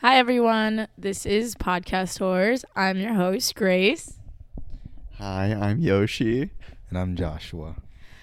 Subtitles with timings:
[0.00, 0.88] Hi, everyone.
[0.96, 2.64] This is Podcast Tours.
[2.74, 4.18] I'm your host, Grace.
[5.18, 6.50] Hi, I'm Yoshi.
[6.88, 7.76] And I'm Joshua.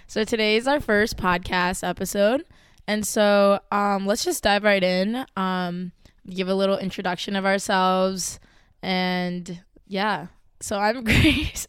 [0.08, 2.46] So today is our first podcast episode.
[2.88, 5.92] And so um, let's just dive right in, um,
[6.30, 8.40] give a little introduction of ourselves.
[8.82, 10.28] And yeah,
[10.60, 11.68] so I'm Grace.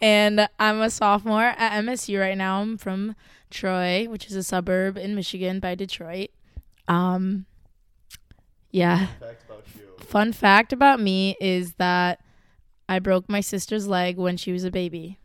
[0.00, 2.60] and I'm a sophomore at MSU right now.
[2.60, 3.16] I'm from
[3.50, 6.28] Troy, which is a suburb in Michigan by Detroit.
[6.86, 7.46] Um,
[8.78, 9.08] yeah.
[10.00, 12.20] Fun fact about me is that
[12.88, 15.18] I broke my sister's leg when she was a baby.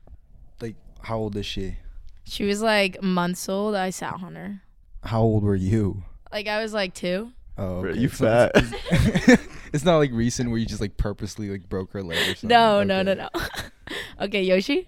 [0.59, 1.77] Like, how old is she?
[2.25, 3.75] She was like months old.
[3.75, 4.61] I sat on her.
[5.03, 6.03] How old were you?
[6.31, 7.31] Like I was like two.
[7.57, 7.99] Oh, Bro, okay.
[7.99, 8.51] you So fat.
[8.55, 12.35] It's, it's not like recent where you just like purposely like broke her leg or
[12.35, 12.49] something.
[12.49, 13.29] No, no, no, no.
[14.21, 14.87] okay, Yoshi.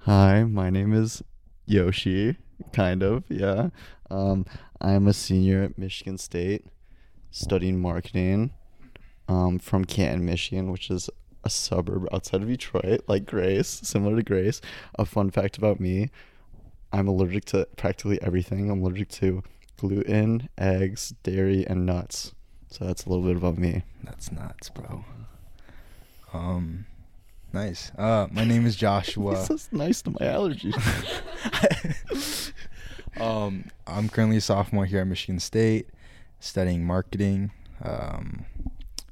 [0.00, 1.22] Hi, my name is
[1.64, 2.36] Yoshi.
[2.72, 3.70] Kind of, yeah.
[4.10, 4.44] Um,
[4.80, 6.66] I'm a senior at Michigan State,
[7.32, 8.52] studying marketing.
[9.28, 11.08] Um, from Canton, Michigan, which is
[11.44, 14.60] a suburb outside of Detroit, like Grace, similar to Grace.
[14.96, 16.10] A fun fact about me:
[16.92, 18.70] I'm allergic to practically everything.
[18.70, 19.42] I'm allergic to
[19.76, 22.32] gluten, eggs, dairy, and nuts.
[22.70, 23.82] So that's a little bit about me.
[24.02, 25.04] That's nuts, bro.
[26.32, 26.86] Um,
[27.52, 27.92] nice.
[27.98, 29.32] Uh, my name is Joshua.
[29.48, 30.72] This is nice to my allergies.
[33.20, 35.88] um, I'm currently a sophomore here at Michigan State,
[36.42, 37.52] studying marketing.
[37.82, 38.44] Um,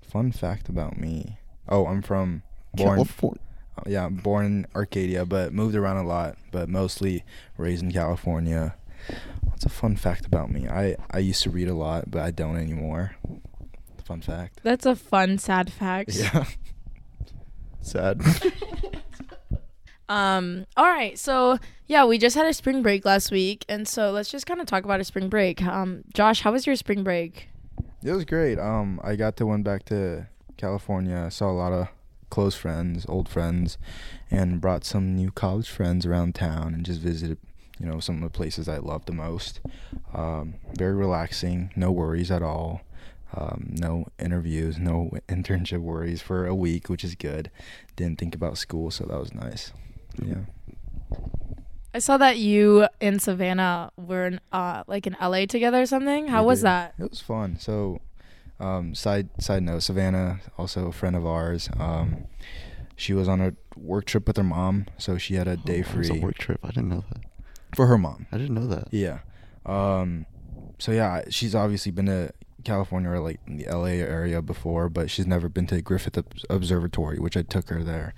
[0.03, 1.39] fun fact about me.
[1.69, 2.43] Oh, I'm from
[2.75, 2.97] born.
[2.97, 3.41] California.
[3.79, 7.25] Uh, yeah, born in Arcadia, but moved around a lot, but mostly
[7.57, 8.75] raised in California.
[9.45, 10.69] What's a fun fact about me?
[10.69, 13.17] I, I used to read a lot, but I don't anymore.
[14.05, 14.61] Fun fact.
[14.65, 16.11] That's a fun, sad fact.
[16.15, 16.45] Yeah.
[17.83, 18.21] Sad.
[20.11, 20.67] Um.
[20.77, 21.17] All right.
[21.19, 24.61] So yeah, we just had a spring break last week, and so let's just kind
[24.61, 25.63] of talk about a spring break.
[25.63, 27.49] Um, Josh, how was your spring break?
[28.03, 28.59] It was great.
[28.59, 31.25] Um, I got to went back to California.
[31.27, 31.89] I saw a lot of
[32.29, 33.79] close friends, old friends,
[34.31, 37.39] and brought some new college friends around town and just visited,
[37.79, 39.61] you know, some of the places I love the most.
[40.13, 42.81] Um, very relaxing, no worries at all.
[43.37, 47.51] Um, no interviews, no internship worries for a week, which is good.
[47.95, 49.73] Didn't think about school, so that was nice.
[50.23, 51.19] Yeah.
[51.93, 56.29] I saw that you and Savannah were in, uh like in LA together or something.
[56.29, 56.67] How We was did.
[56.67, 56.95] that?
[56.99, 57.59] It was fun.
[57.59, 58.01] So,
[58.61, 61.69] um, side side note, Savannah, also a friend of ours.
[61.79, 62.27] Um,
[62.95, 65.91] she was on a work trip with her mom, so she had a day Oh,
[65.91, 66.61] it was free a work trip.
[66.63, 67.23] I didn't know that.
[67.75, 68.27] for her mom.
[68.31, 68.89] I didn't know that.
[68.93, 69.21] Yeah.
[69.67, 70.27] Um,
[70.79, 72.33] so yeah, she's obviously been to
[72.65, 77.37] California or like the LA area before, but she's never been to Griffith Observatory, which
[77.37, 78.15] I took her there.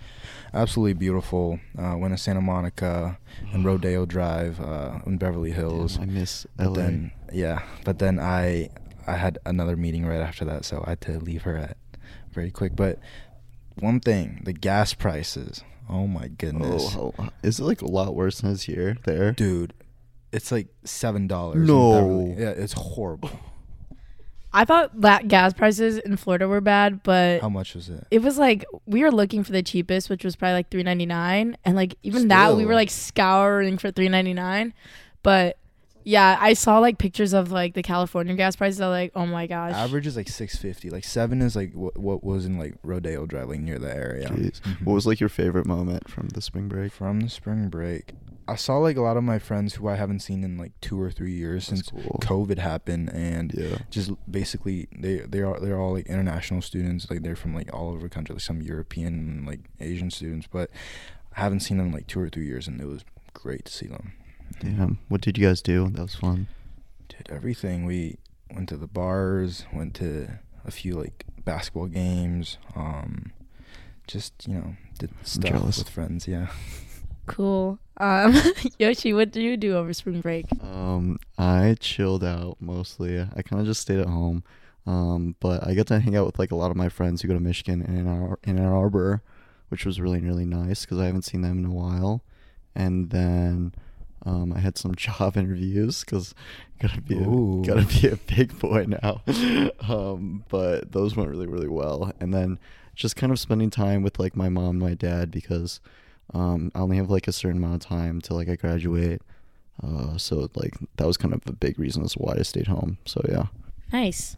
[0.54, 1.60] Absolutely beautiful.
[1.78, 3.18] Uh, went to Santa Monica
[3.52, 5.96] and Rodeo Drive uh, in Beverly Hills.
[5.96, 6.72] Damn, I miss But LA.
[6.74, 8.70] then yeah, but then I
[9.06, 11.76] I had another meeting right after that, so I had to leave her at
[12.32, 12.76] very quick.
[12.76, 12.98] But
[13.78, 15.62] one thing, the gas prices.
[15.88, 19.32] Oh my goodness, oh, how, is it like a lot worse than it's here there?
[19.32, 19.74] dude,
[20.32, 21.66] it's like seven dollars.
[21.66, 22.34] No.
[22.38, 23.30] yeah, it's horrible.
[24.54, 28.06] I thought that gas prices in Florida were bad, but How much was it?
[28.10, 31.06] it was like we were looking for the cheapest, which was probably like three ninety
[31.06, 34.74] nine, and like even that we were like scouring for three ninety nine.
[35.22, 35.56] But
[36.04, 38.80] yeah, I saw like pictures of like the California gas prices.
[38.80, 40.90] I was like, oh my gosh, Average is like six fifty.
[40.90, 44.28] Like seven is like what what was in like Rodeo Drive, like near the area.
[44.28, 44.60] Jeez.
[44.62, 44.84] Mhm.
[44.86, 46.92] What was like your favorite moment from the spring break?
[46.92, 48.12] from the spring break?
[48.48, 51.00] I saw like a lot of my friends who I haven't seen in like two
[51.00, 52.18] or three years That's since cool.
[52.22, 53.78] COVID happened, and Yeah.
[53.90, 57.90] just basically they they are they're all like international students like they're from like all
[57.90, 60.70] over the country like some european and like asian students but
[61.36, 63.72] i haven't seen them in like two or three years and it was great to
[63.72, 64.12] see them
[64.60, 64.98] Damn.
[65.08, 65.88] What did you guys do?
[65.90, 66.48] That was fun.
[67.08, 68.18] did everything we
[68.54, 70.28] went to the bars went to
[70.64, 73.32] a few like basketball games um
[74.06, 76.48] just you know did stuff with friends yeah
[77.26, 77.78] cool.
[77.98, 78.34] Um,
[78.78, 80.46] Yoshi, what did you do over spring break?
[80.62, 83.20] Um, I chilled out mostly.
[83.20, 84.42] I kind of just stayed at home.
[84.86, 87.28] Um, but I got to hang out with like a lot of my friends who
[87.28, 89.22] go to Michigan and in Ann, Ar- in Ann Arbor,
[89.68, 92.24] which was really really nice because I haven't seen them in a while.
[92.74, 93.72] And then
[94.24, 96.34] um, I had some job interviews because
[96.80, 97.62] gotta be a, Ooh.
[97.64, 99.22] gotta be a big boy now.
[99.88, 102.12] um, but those went really really well.
[102.20, 102.58] And then
[102.94, 105.80] just kind of spending time with like my mom, my dad because
[106.34, 109.22] um, I only have like a certain amount of time till like I graduate.
[109.82, 112.66] Uh, so like that was kind of a big reason as to why I stayed
[112.66, 112.98] home.
[113.04, 113.46] So yeah.
[113.92, 114.36] Nice.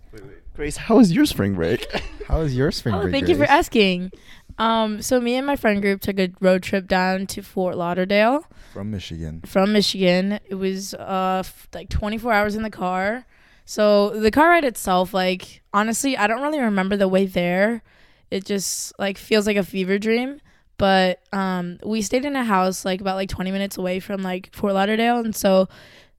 [0.54, 1.86] Grace, how was your spring break?
[2.26, 4.12] how was your spring Oh, break thank you for asking.
[4.58, 8.46] Um, so me and my friend group took a road trip down to Fort Lauderdale
[8.72, 10.38] from michigan from Michigan.
[10.46, 13.26] It was uh f- like 24 hours in the car.
[13.64, 17.82] So the car ride itself, like honestly, I don't really remember the way there.
[18.30, 20.40] It just like feels like a fever dream.
[20.76, 24.50] But um, we stayed in a house like about like 20 minutes away from like
[24.52, 25.68] Fort Lauderdale, and so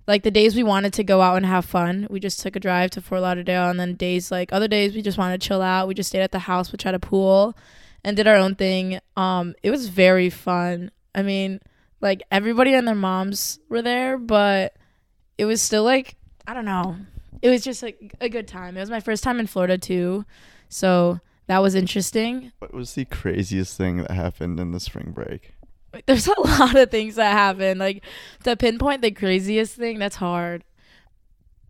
[0.08, 2.60] like the days we wanted to go out and have fun, we just took a
[2.60, 5.62] drive to Fort Lauderdale, and then days like other days we just wanted to chill
[5.62, 5.88] out.
[5.90, 7.58] We just stayed at the house, we tried a pool,
[8.06, 9.00] and did our own thing.
[9.18, 10.92] Um, it was very fun.
[11.16, 11.60] I mean,
[12.00, 14.78] like everybody and their moms were there, but
[15.38, 16.16] it was still like
[16.48, 16.96] I don't know.
[17.42, 18.78] It was just like a good time.
[18.78, 20.24] It was my first time in Florida too,
[20.70, 22.52] so that was interesting.
[22.60, 25.54] What was the craziest thing that happened in the spring break?
[26.06, 27.80] There's a lot of things that happen.
[27.80, 28.06] Like
[28.44, 30.64] to pinpoint the craziest thing, that's hard.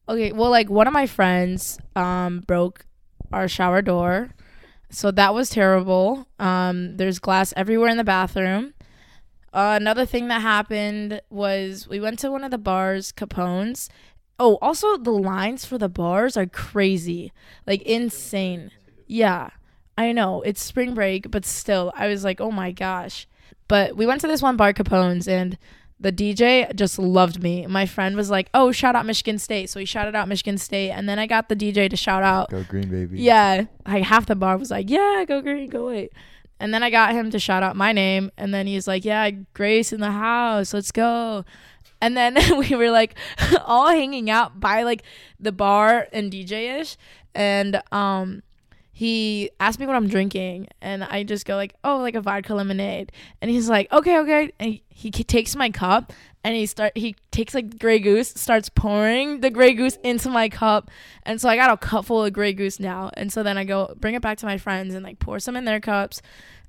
[0.10, 2.86] Okay, well, like one of my friends um broke
[3.32, 4.32] our shower door,
[4.96, 6.26] so that was terrible.
[6.40, 8.74] Um, there's glass everywhere in the bathroom.
[9.52, 13.90] Uh, another thing that happened was we went to one of the bars, Capone's.
[14.40, 17.34] Oh, also the lines for the bars are crazy,
[17.68, 18.72] like insane.
[19.06, 19.50] Yeah,
[19.98, 23.28] I know it's spring break, but still, I was like, oh my gosh.
[23.68, 25.58] But we went to this one bar, Capone's, and
[26.00, 27.66] the DJ just loved me.
[27.68, 30.92] My friend was like, "Oh, shout out Michigan State," so he shouted out Michigan State,
[30.92, 32.50] and then I got the DJ to shout out.
[32.50, 33.20] Go green, baby.
[33.20, 36.12] Yeah, like half the bar was like, "Yeah, go green, go white."
[36.60, 39.30] And then I got him to shout out my name, and then he's like, "Yeah,
[39.54, 41.46] Grace in the house, let's go."
[42.02, 43.16] And then we were like
[43.66, 45.04] all hanging out by like
[45.40, 46.98] the bar and DJ ish,
[47.34, 48.44] and um,
[48.98, 52.56] he asked me what I'm drinking, and I just go like, "Oh, like a vodka
[52.56, 53.12] lemonade,"
[53.42, 56.14] and he's like, "Okay, okay," and he, he takes my cup
[56.46, 60.48] and he start he takes like Grey Goose, starts pouring the Grey Goose into my
[60.48, 60.90] cup,
[61.24, 63.66] and so I got a cup full of Grey Goose now, and so then I
[63.66, 66.22] go bring it back to my friends and like pour some in their cups,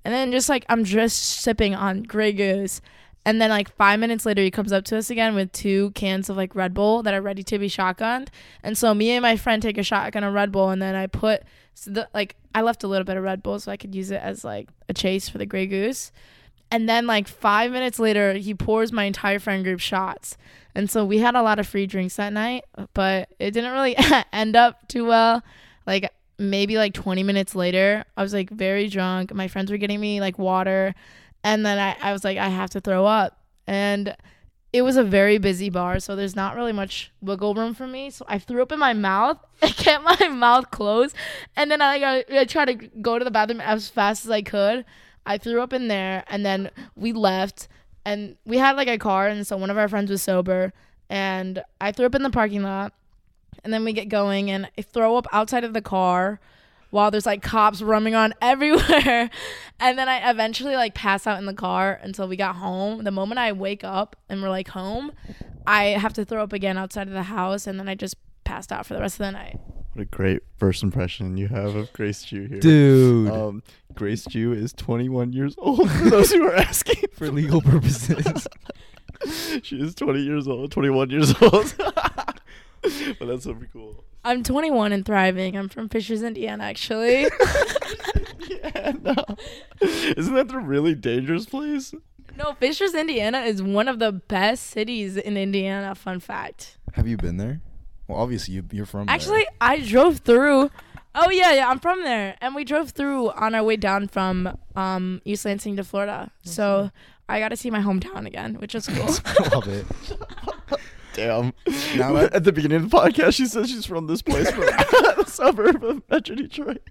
[0.04, 2.80] and then just like I'm just sipping on Grey Goose.
[3.26, 6.30] And then like five minutes later, he comes up to us again with two cans
[6.30, 8.28] of like Red Bull that are ready to be shotgunned.
[8.62, 11.08] And so me and my friend take a shotgun of Red Bull, and then I
[11.08, 11.42] put
[11.74, 14.12] so the like I left a little bit of Red Bull so I could use
[14.12, 16.12] it as like a chase for the Grey Goose.
[16.70, 20.36] And then like five minutes later, he pours my entire friend group shots.
[20.76, 22.64] And so we had a lot of free drinks that night,
[22.94, 23.96] but it didn't really
[24.32, 25.42] end up too well.
[25.84, 29.34] Like maybe like 20 minutes later, I was like very drunk.
[29.34, 30.94] My friends were getting me like water.
[31.46, 33.38] And then I, I was like, I have to throw up.
[33.68, 34.16] And
[34.72, 38.10] it was a very busy bar, so there's not really much wiggle room for me.
[38.10, 39.38] So I threw up in my mouth.
[39.62, 41.14] I kept my mouth closed.
[41.54, 44.42] And then I, got, I tried to go to the bathroom as fast as I
[44.42, 44.84] could.
[45.24, 46.24] I threw up in there.
[46.26, 47.68] And then we left.
[48.04, 49.28] And we had like a car.
[49.28, 50.72] And so one of our friends was sober.
[51.08, 52.92] And I threw up in the parking lot.
[53.62, 54.50] And then we get going.
[54.50, 56.40] And I throw up outside of the car
[56.96, 59.28] while there's like cops roaming on everywhere.
[59.78, 63.04] and then I eventually like pass out in the car until we got home.
[63.04, 65.12] The moment I wake up and we're like home,
[65.66, 68.72] I have to throw up again outside of the house and then I just passed
[68.72, 69.60] out for the rest of the night.
[69.92, 72.60] What a great first impression you have of Grace Jew here.
[72.60, 73.30] Dude.
[73.30, 73.62] Um,
[73.94, 75.90] Grace Jew is 21 years old.
[75.90, 78.46] For those who are asking, for legal purposes.
[79.62, 81.74] she is 20 years old, 21 years old.
[83.18, 84.04] but that's super cool.
[84.24, 85.56] I'm 21 and thriving.
[85.56, 87.22] I'm from Fishers, Indiana, actually.
[88.48, 89.14] yeah, no.
[89.80, 91.94] Isn't that the really dangerous place?
[92.36, 95.94] no, Fishers, Indiana is one of the best cities in Indiana.
[95.94, 96.78] Fun fact.
[96.94, 97.60] Have you been there?
[98.08, 99.06] Well, obviously you, you're from.
[99.06, 99.14] there.
[99.14, 100.70] Actually, I drove through.
[101.14, 104.58] Oh yeah, yeah, I'm from there, and we drove through on our way down from
[104.74, 106.30] um, East Lansing to Florida.
[106.42, 106.90] So
[107.28, 109.06] I got to see my hometown again, which was cool.
[109.50, 109.86] love it.
[111.16, 111.52] Damn.
[111.96, 114.60] Now that- At the beginning of the podcast, she says she's from this place, from
[114.66, 116.82] the suburb of Metro Detroit.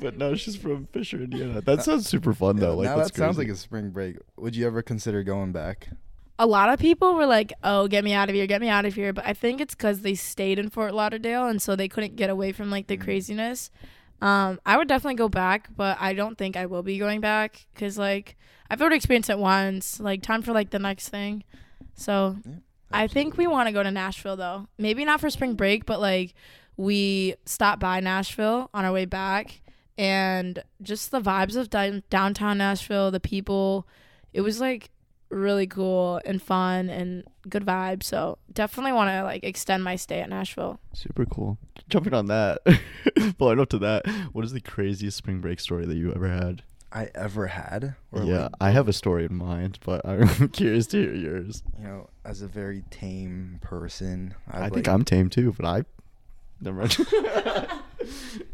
[0.00, 1.60] but no, she's from Fisher, Indiana.
[1.60, 2.76] That sounds super fun though.
[2.76, 3.48] Like now that's that sounds crazy.
[3.50, 4.16] like a spring break.
[4.36, 5.88] Would you ever consider going back?
[6.38, 8.84] a lot of people were like, "Oh, get me out of here, get me out
[8.84, 11.86] of here," but I think it's because they stayed in Fort Lauderdale and so they
[11.88, 13.02] couldn't get away from like the Mm.
[13.04, 13.70] craziness.
[14.20, 17.66] Um, I would definitely go back, but I don't think I will be going back
[17.74, 18.36] because like
[18.70, 20.00] I've already experienced it once.
[20.00, 21.44] Like time for like the next thing.
[21.94, 22.52] So Yeah,
[22.92, 24.68] I think we want to go to Nashville though.
[24.78, 26.34] Maybe not for spring break, but like
[26.76, 29.60] we stopped by Nashville on our way back
[29.98, 33.86] and just the vibes of down- downtown Nashville, the people,
[34.32, 34.90] it was like
[35.30, 38.04] really cool and fun and good vibes.
[38.04, 40.80] So definitely want to like extend my stay at Nashville.
[40.92, 41.58] super cool.
[41.88, 42.58] Jumping on that,
[43.38, 46.62] following up to that, what is the craziest spring break story that you ever had?
[46.94, 47.94] I ever had?
[48.10, 51.62] Or yeah, like, I have a story in mind, but I'm curious to hear yours.
[51.78, 55.84] you know, as a very tame person, I I've, think I'm tame too, but I
[56.60, 56.96] never mind.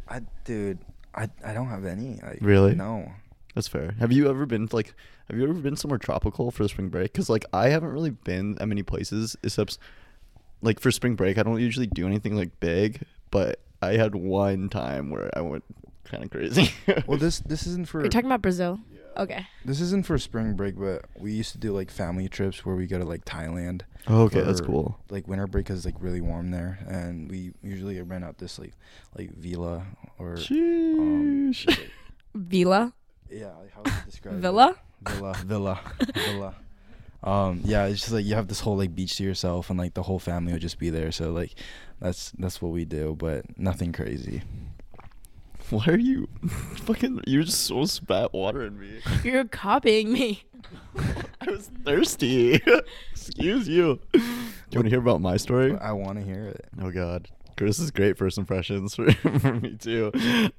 [0.08, 0.78] I dude,
[1.14, 2.20] I I don't have any.
[2.22, 2.74] Like, Really?
[2.74, 3.12] No.
[3.54, 3.94] That's fair.
[3.98, 4.94] Have you ever been like?
[5.28, 7.12] Have you ever been somewhere tropical for the spring break?
[7.12, 9.78] Because like I haven't really been that many places except
[10.62, 14.68] like for spring break, I don't usually do anything like big, but I had one
[14.68, 15.64] time where I went
[16.10, 16.72] kind of crazy.
[17.06, 18.80] Well, this this isn't for You're talking about Brazil.
[19.16, 19.46] Okay.
[19.64, 22.86] this isn't for spring break, but we used to do like family trips where we
[22.86, 23.82] go to like Thailand.
[24.06, 24.96] Oh, okay, that's cool.
[25.10, 28.74] Like winter break is like really warm there, and we usually rent out this like
[29.16, 29.86] like villa
[30.18, 31.78] or um, Sheesh.
[32.34, 32.92] Villa.
[33.30, 33.46] yeah.
[33.60, 34.40] like, How would you describe it?
[34.40, 34.76] Villa.
[35.08, 35.80] Villa, villa,
[36.14, 36.54] villa.
[37.22, 39.94] Um, yeah, it's just like you have this whole like beach to yourself, and like
[39.94, 41.10] the whole family would just be there.
[41.10, 41.54] So like,
[42.00, 44.42] that's that's what we do, but nothing crazy.
[45.70, 46.28] Why are you
[46.86, 47.20] fucking?
[47.26, 49.00] You just so spat water in me.
[49.22, 50.44] You're copying me.
[51.40, 52.62] I was thirsty.
[53.12, 54.00] Excuse you.
[54.12, 55.76] Do you want to hear about my story?
[55.76, 56.66] I want to hear it.
[56.80, 60.10] Oh God, Chris is great first impressions for, for me too.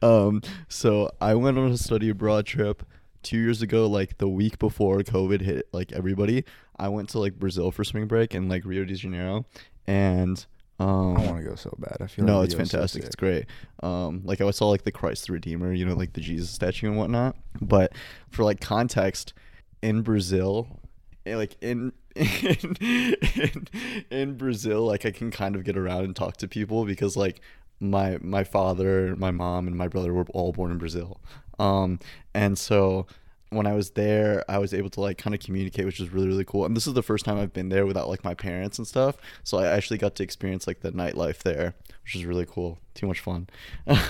[0.03, 2.83] Um, so I went on a study abroad trip
[3.23, 6.45] two years ago, like the week before COVID hit, like everybody.
[6.77, 9.45] I went to like Brazil for spring break and like Rio de Janeiro,
[9.87, 10.45] and
[10.79, 11.97] um, I want to go so bad.
[11.99, 13.03] I feel no, like it's Rio's so fantastic.
[13.03, 13.45] it's great.
[13.83, 16.87] Um, like I saw like the Christ the Redeemer, you know, like the Jesus statue
[16.87, 17.35] and whatnot.
[17.61, 17.93] But
[18.29, 19.33] for like context,
[19.81, 20.79] in Brazil,
[21.25, 23.67] eh, like in in, in
[24.09, 27.41] in Brazil, like I can kind of get around and talk to people because like
[27.81, 31.19] my my father, my mom, and my brother were all born in Brazil.
[31.59, 31.99] Um,
[32.33, 33.05] and so
[33.51, 36.27] when I was there, I was able to like kind of communicate, which was really
[36.27, 36.65] really cool.
[36.65, 39.17] And this is the first time I've been there without like my parents and stuff.
[39.43, 42.79] So I actually got to experience like the nightlife there, which was really cool.
[42.93, 43.47] Too much fun.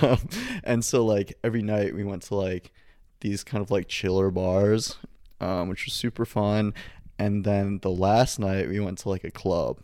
[0.63, 2.71] and so like every night we went to like
[3.21, 4.97] these kind of like chiller bars,
[5.39, 6.73] um, which was super fun.
[7.17, 9.79] And then the last night we went to like a club.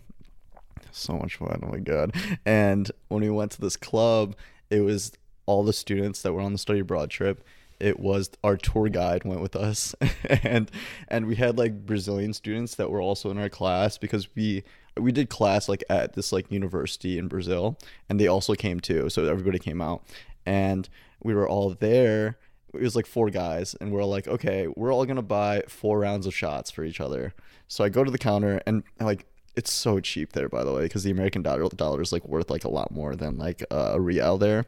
[0.92, 1.62] So much fun.
[1.64, 2.14] Oh my god.
[2.46, 4.36] And when we went to this club,
[4.70, 5.12] it was
[5.46, 7.44] all the students that were on the study abroad trip
[7.80, 9.96] it was our tour guide went with us.
[10.44, 10.70] And
[11.08, 14.64] and we had like brazilian students that were also in our class because we
[14.98, 17.78] we did class like at this like university in brazil
[18.10, 20.04] and they also came too so everybody came out.
[20.46, 20.88] And
[21.24, 22.38] we were all there.
[22.74, 26.00] It was like four guys and we're all like okay we're all gonna buy four
[26.00, 27.34] rounds of shots for each other.
[27.68, 30.84] So i go to the counter and like it's so cheap there by the way
[30.84, 33.92] because the american dollar dollar is like worth like a lot more than like uh,
[33.94, 34.66] a real there.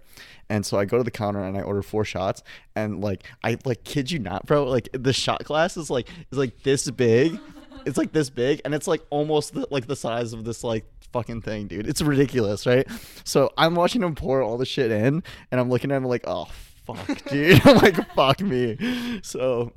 [0.50, 2.42] And so i go to the counter and i order four shots
[2.76, 6.38] and like i like kid you not bro like the shot glass is like is
[6.38, 7.40] like this big.
[7.86, 10.86] It's like this big and it's like almost the, like the size of this like
[11.12, 11.88] fucking thing dude.
[11.88, 12.88] It's ridiculous right?
[13.24, 16.24] So i'm watching him pour all the shit in and i'm looking at him like
[16.26, 16.48] oh
[16.86, 17.62] fuck dude.
[17.66, 19.20] I'm like fuck me.
[19.24, 19.74] So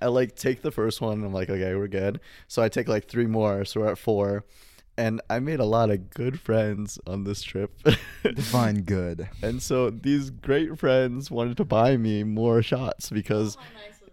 [0.00, 2.20] I like take the first one and I'm like, okay, we're good.
[2.48, 4.44] So I take like three more, so we're at four.
[4.96, 7.72] And I made a lot of good friends on this trip.
[8.22, 9.28] Define good.
[9.42, 13.56] and so these great friends wanted to buy me more shots because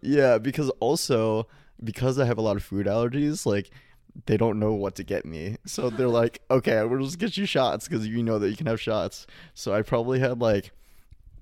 [0.02, 1.48] yeah, because also
[1.84, 3.70] because I have a lot of food allergies, like
[4.26, 5.58] they don't know what to get me.
[5.66, 8.68] So they're like, okay, we'll just get you shots because you know that you can
[8.68, 9.28] have shots.
[9.54, 10.72] So I probably had like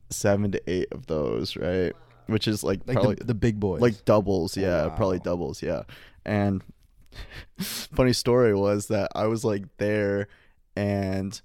[0.10, 1.94] seven to eight of those, right?
[2.28, 3.82] Which is like, Like probably the, the big boys.
[3.82, 4.58] like doubles.
[4.58, 5.24] Oh, yeah probably Wow.
[5.24, 5.84] doubles yeah.
[6.26, 6.64] And
[7.60, 10.28] funny story was that i was like there
[10.76, 11.42] and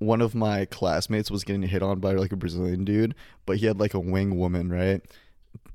[0.00, 3.14] one of my classmates was getting hit on by like a brazilian dude
[3.46, 5.00] but he had like a wing woman right?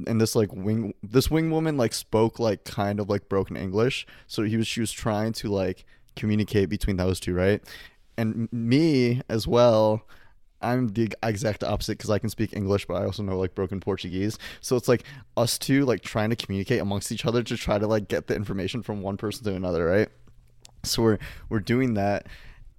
[0.05, 4.05] And this like wing this wing woman like spoke like kind of like broken english.
[4.27, 5.85] So he was she was trying to like
[6.15, 7.61] communicate between those two right?
[8.17, 10.01] And me as well
[10.61, 13.79] I'm the exact opposite because I can speak English, but I also know like broken
[13.79, 14.37] Portuguese.
[14.61, 15.03] So it's like
[15.35, 18.35] us two like trying to communicate amongst each other to try to like get the
[18.35, 20.09] information from one person to another, right?
[20.83, 21.17] So we're
[21.49, 22.27] we're doing that,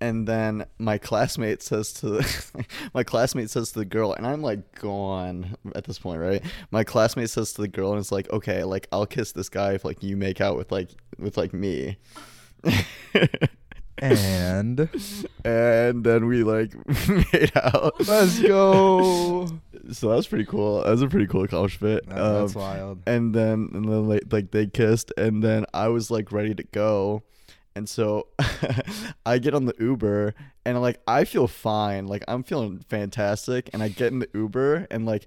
[0.01, 4.43] and then my classmate says to the, my classmate says to the girl, and I'm
[4.43, 6.43] like gone at this point, right?
[6.71, 9.73] My classmate says to the girl, and it's like, okay, like I'll kiss this guy
[9.73, 11.99] if like you make out with like with like me.
[14.03, 14.89] and
[15.45, 16.75] and then we like
[17.09, 17.95] made out.
[18.09, 19.47] let's go.
[19.93, 20.83] So that was pretty cool.
[20.83, 22.09] That was a pretty cool accomplishment.
[22.09, 22.99] That- that's Um, wild.
[23.07, 26.63] and then and then like, like they kissed, and then I was like ready to
[26.63, 27.23] go,
[27.75, 28.29] and so
[29.27, 33.83] I get on the Uber, and like I feel fine, like I'm feeling fantastic, and
[33.83, 35.27] I get in the Uber, and like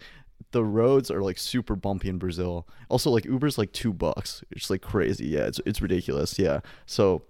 [0.52, 2.68] the roads are like super bumpy in Brazil.
[2.90, 4.44] Also, like Uber's like two bucks.
[4.52, 5.28] It's like crazy.
[5.28, 6.38] Yeah, it's it's ridiculous.
[6.38, 6.60] Yeah.
[6.86, 7.24] So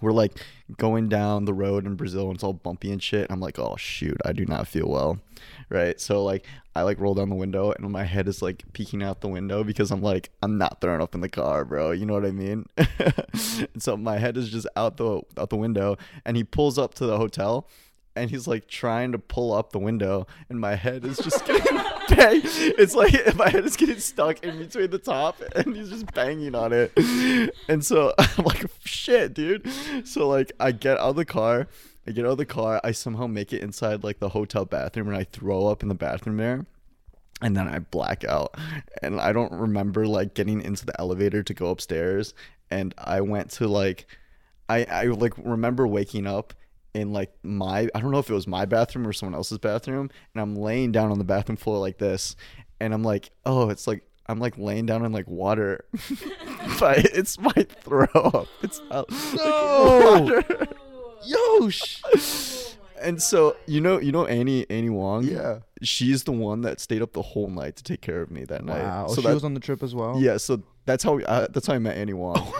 [0.00, 0.32] we're like
[0.76, 3.26] going down the road in Brazil and it's all bumpy and shit.
[3.30, 5.18] I'm like, oh shoot, I do not feel well.
[5.68, 6.00] Right.
[6.00, 9.20] So like I like roll down the window and my head is like peeking out
[9.20, 11.92] the window because I'm like, I'm not throwing up in the car, bro.
[11.92, 12.66] You know what I mean?
[12.76, 16.94] and so my head is just out the out the window and he pulls up
[16.94, 17.68] to the hotel
[18.16, 21.76] and he's like trying to pull up the window, and my head is just getting
[22.08, 22.40] bang.
[22.44, 26.54] It's like my head is getting stuck in between the top, and he's just banging
[26.54, 26.92] on it.
[27.68, 29.68] And so I'm like, shit, dude.
[30.04, 31.68] So like I get out of the car.
[32.06, 32.80] I get out of the car.
[32.84, 35.94] I somehow make it inside like the hotel bathroom, and I throw up in the
[35.94, 36.66] bathroom there
[37.42, 38.54] and then I black out.
[39.02, 42.34] And I don't remember like getting into the elevator to go upstairs.
[42.70, 44.06] And I went to like
[44.68, 46.54] I I like remember waking up
[46.96, 50.10] in like my I don't know if it was my bathroom or someone else's bathroom,
[50.34, 52.34] and I'm laying down on the bathroom floor like this,
[52.80, 55.84] and I'm like, oh, it's like I'm like laying down in like water,
[56.80, 58.48] but it's my throw up.
[58.62, 60.20] It's not No!
[60.22, 60.66] water.
[61.24, 62.02] Yosh.
[63.00, 65.24] And so you know you know Annie Annie Wong.
[65.24, 65.58] Yeah.
[65.82, 68.64] she's the one that stayed up the whole night to take care of me that
[68.64, 68.82] night.
[68.82, 69.06] Wow.
[69.08, 70.18] So she that, was on the trip as well.
[70.20, 72.36] yeah, so that's how we, uh, that's how I met Annie Wong.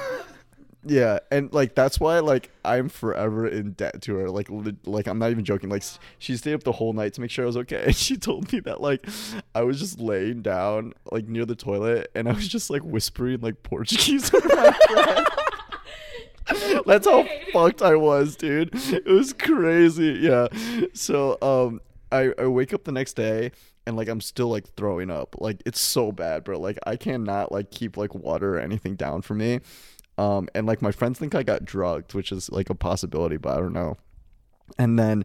[0.86, 4.30] yeah, and like that's why like I'm forever in debt to her.
[4.30, 5.68] Like li- like I'm not even joking.
[5.70, 5.82] Like
[6.18, 7.82] she stayed up the whole night to make sure I was okay.
[7.86, 9.06] And she told me that like
[9.54, 13.40] I was just laying down like near the toilet and I was just like whispering
[13.40, 15.26] like Portuguese my friend.
[16.86, 18.70] That's how fucked I was, dude.
[18.72, 20.18] It was crazy.
[20.20, 20.48] Yeah.
[20.94, 21.80] So um
[22.12, 23.50] I, I wake up the next day
[23.86, 25.36] and like I'm still like throwing up.
[25.40, 26.58] Like it's so bad, bro.
[26.58, 29.60] Like I cannot like keep like water or anything down for me.
[30.18, 33.56] Um and like my friends think I got drugged, which is like a possibility, but
[33.56, 33.96] I don't know.
[34.78, 35.24] And then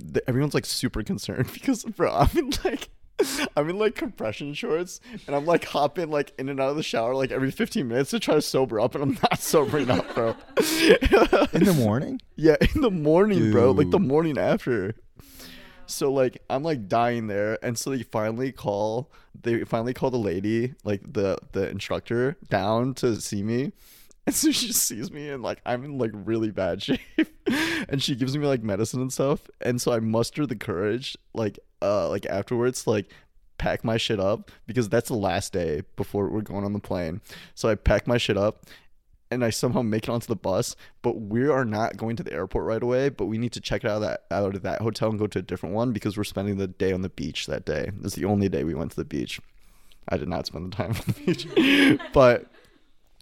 [0.00, 2.88] th- everyone's like super concerned because bro, I'm in like
[3.56, 6.82] I'm in like compression shorts and I'm like hopping like in and out of the
[6.82, 10.14] shower like every 15 minutes to try to sober up and I'm not sobering up,
[10.14, 10.34] bro.
[11.52, 12.20] In the morning.
[12.36, 13.72] Yeah, in the morning, bro.
[13.72, 14.94] Like the morning after.
[15.86, 19.10] So like I'm like dying there, and so they finally call.
[19.42, 23.72] They finally call the lady, like the the instructor, down to see me.
[24.30, 27.00] And so she sees me, and like I'm in like really bad shape,
[27.88, 29.50] and she gives me like medicine and stuff.
[29.60, 33.10] And so I muster the courage, like uh, like afterwards, like
[33.58, 37.22] pack my shit up because that's the last day before we're going on the plane.
[37.56, 38.66] So I pack my shit up
[39.32, 42.32] and I somehow make it onto the bus, but we are not going to the
[42.32, 43.08] airport right away.
[43.08, 45.40] But we need to check out of that out of that hotel and go to
[45.40, 47.90] a different one because we're spending the day on the beach that day.
[48.04, 49.40] It's the only day we went to the beach.
[50.08, 52.46] I did not spend the time on the beach, but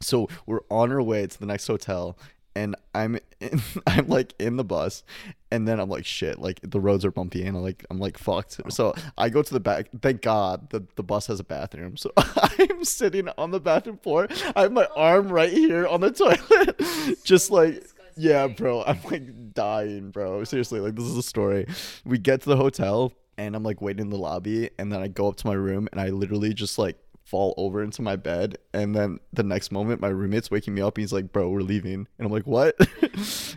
[0.00, 2.18] so we're on our way to the next hotel,
[2.54, 5.04] and I'm in, I'm like in the bus,
[5.50, 8.18] and then I'm like shit, like the roads are bumpy, and I'm like I'm like
[8.18, 8.60] fucked.
[8.70, 9.88] So I go to the back.
[10.02, 11.96] Thank God the the bus has a bathroom.
[11.96, 14.28] So I'm sitting on the bathroom floor.
[14.56, 17.84] I have my arm right here on the toilet, just like.
[18.20, 20.42] Yeah, bro, I'm like dying, bro.
[20.42, 21.68] Seriously, like this is a story.
[22.04, 25.06] We get to the hotel and I'm like waiting in the lobby and then I
[25.06, 26.96] go up to my room and I literally just like
[27.28, 30.96] fall over into my bed and then the next moment my roommate's waking me up
[30.96, 32.08] and he's like bro we're leaving.
[32.16, 32.74] And i'm like what?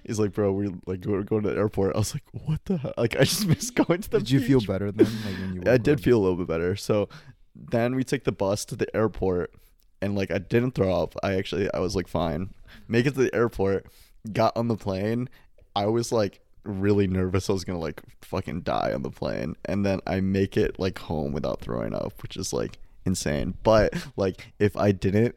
[0.03, 1.95] He's like bro we're like we're going to the airport.
[1.95, 2.93] I was like what the hell?
[2.97, 5.07] Like i just missed going to the Did you feel better then?
[5.25, 6.03] Like when you i did up?
[6.03, 6.75] feel a little bit better.
[6.75, 7.07] So
[7.55, 9.53] then we take the bus to the airport
[10.01, 11.15] and like i didn't throw up.
[11.23, 12.49] I actually i was like fine.
[12.89, 13.85] Make it to the airport
[14.33, 15.29] got on the plane.
[15.77, 19.55] I was like really nervous i was gonna like fucking die on the plane.
[19.63, 23.93] And then i make it like home without throwing up which is like insane but
[24.15, 25.35] like if i didn't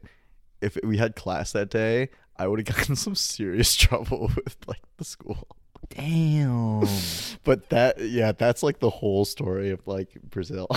[0.61, 4.81] if we had class that day i would have gotten some serious trouble with like
[4.97, 5.47] the school
[5.89, 6.83] Damn.
[7.43, 10.67] but that yeah that's like the whole story of like brazil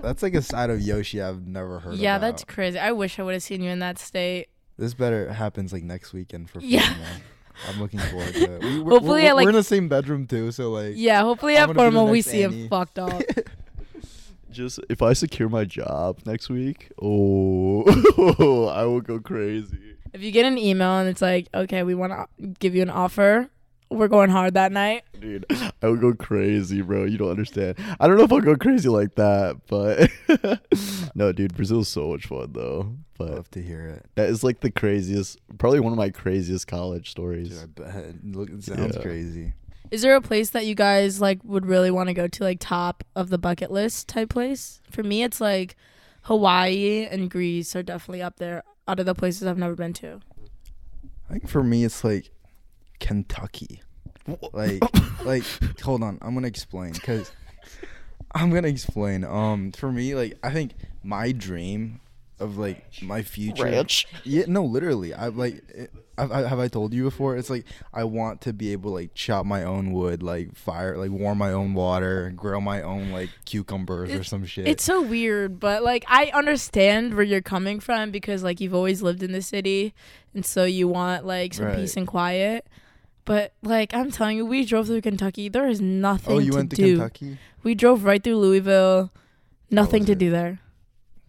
[0.00, 1.94] That's like a side of Yoshi I've never heard.
[1.94, 2.26] Yeah, about.
[2.26, 2.78] that's crazy.
[2.78, 4.48] I wish I would have seen you in that state.
[4.76, 6.80] This better happens like next weekend for fun, Yeah.
[6.90, 7.22] man.
[7.66, 8.62] I'm looking forward to it.
[8.62, 11.22] We, we're, Hopefully we're, at, like- we're in the same bedroom too, so like Yeah,
[11.22, 12.62] hopefully I'm at gonna be the formal we see Annie.
[12.64, 13.22] him fucked up.
[14.56, 17.84] Just if i secure my job next week oh
[18.74, 22.10] i will go crazy if you get an email and it's like, okay, we want
[22.14, 22.26] to
[22.58, 23.50] give you an offer,
[23.90, 25.02] we're going hard that night.
[25.20, 25.44] dude
[25.82, 28.88] i will go crazy bro you don't understand i don't know if i'll go crazy
[28.88, 30.10] like that but
[31.14, 34.06] no dude brazil's so much fun though but love to hear it.
[34.14, 38.14] that is like the craziest probably one of my craziest college stories Dude, I bet.
[38.24, 39.02] Look, it sounds Yeah.
[39.02, 39.52] crazy.
[39.90, 42.58] Is there a place that you guys like would really want to go to, like
[42.60, 44.80] top of the bucket list type place?
[44.90, 45.76] For me, it's like
[46.22, 50.20] Hawaii and Greece are definitely up there out of the places I've never been to.
[51.28, 52.30] I think for me it's like
[53.00, 53.82] Kentucky.
[54.52, 54.82] Like
[55.24, 55.44] like
[55.80, 57.30] hold on, I'm gonna explain because
[58.34, 59.24] I'm gonna explain.
[59.24, 60.72] Um, for me, like I think
[61.02, 62.00] my dream
[62.38, 65.14] of like my future ranch Yeah, no, literally.
[65.14, 65.62] I like.
[65.70, 67.36] It, I've, I, have I told you before?
[67.36, 70.96] It's like I want to be able to like chop my own wood, like fire,
[70.96, 74.66] like warm my own water, grow my own like cucumbers or some shit.
[74.66, 79.02] It's so weird, but like I understand where you're coming from because like you've always
[79.02, 79.92] lived in the city
[80.34, 81.76] and so you want like some Right.
[81.76, 82.66] peace and quiet.
[83.26, 85.48] But like I'm telling you, we drove through Kentucky.
[85.48, 86.94] There is oh, nothing Oh, you to went to do.
[86.96, 87.38] Kentucky?
[87.62, 89.12] We drove right through Louisville.
[89.70, 90.18] Nothing to it?
[90.18, 90.60] do there.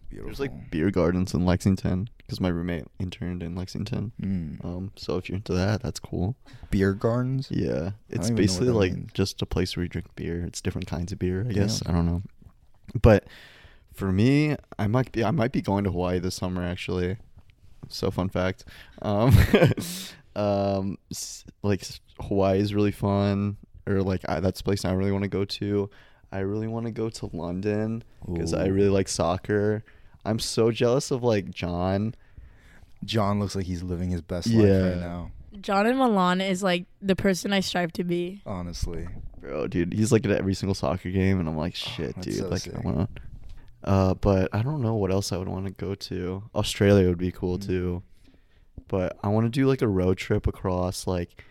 [0.08, 0.28] Beautiful.
[0.28, 4.12] There's like beer gardens in Lexington because my roommate interned in Lexington.
[4.22, 4.62] Mm.
[4.62, 6.36] Um, so if you're into that, that's cool.
[6.70, 7.48] beer gardens.
[7.50, 9.10] Yeah, it's even know what basically like means.
[9.14, 10.44] just a place where you drink beer.
[10.44, 11.52] It's different kinds of beer, I Yeah.
[11.54, 11.82] guess.
[11.86, 12.22] I don't know,
[13.00, 13.24] but
[13.94, 17.16] for me, I might be I might be going to Hawaii this summer actually.
[17.88, 18.64] So fun fact,
[19.00, 19.32] um,
[20.36, 20.98] um,
[21.62, 21.82] like
[22.20, 25.44] Hawaii is really fun, or like I, that's a place I really want to go
[25.46, 25.88] to.
[26.30, 29.82] I really want to go to London because I really like soccer.
[30.28, 32.14] I'm so jealous of like John.
[33.04, 34.88] John looks like he's living his best life Yeah.
[34.88, 35.30] right now.
[35.60, 38.42] John in Milan is like the person I strive to be.
[38.46, 39.08] Honestly.
[39.40, 42.36] Bro, dude, he's like at every single soccer game, and I'm like, shit, that's dude.
[42.36, 42.74] so like, sick.
[42.76, 43.08] I wanna.
[43.84, 46.42] Uh, but I don't know what else I would want to go to.
[46.54, 47.66] Australia would be cool Mm.
[47.66, 48.02] too,
[48.88, 51.44] but I want to do like a road trip across like,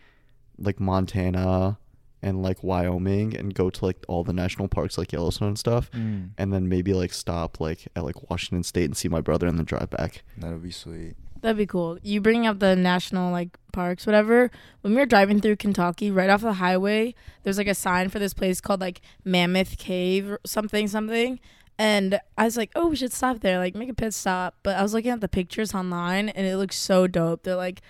[0.58, 1.78] like Montana,
[2.22, 5.92] and like Wyoming, and go to like all the national parks like Yellowstone and stuff,
[5.92, 6.30] Mm.
[6.38, 9.58] and then maybe like stop like at like Washington State and see my brother and
[9.58, 10.24] then drive back.
[10.38, 11.16] That would be sweet.
[11.42, 12.00] That'd be cool.
[12.02, 14.50] You bringing up the national like parks, whatever.
[14.82, 18.18] When we were driving through Kentucky, right off the highway, there's like a sign for
[18.18, 21.40] this place called like Mammoth Cave or something something.
[21.78, 24.56] And I was like, oh, we should stop there, like make a pit stop.
[24.64, 27.44] But I was looking at the pictures online, and it looks so dope.
[27.44, 27.82] They're like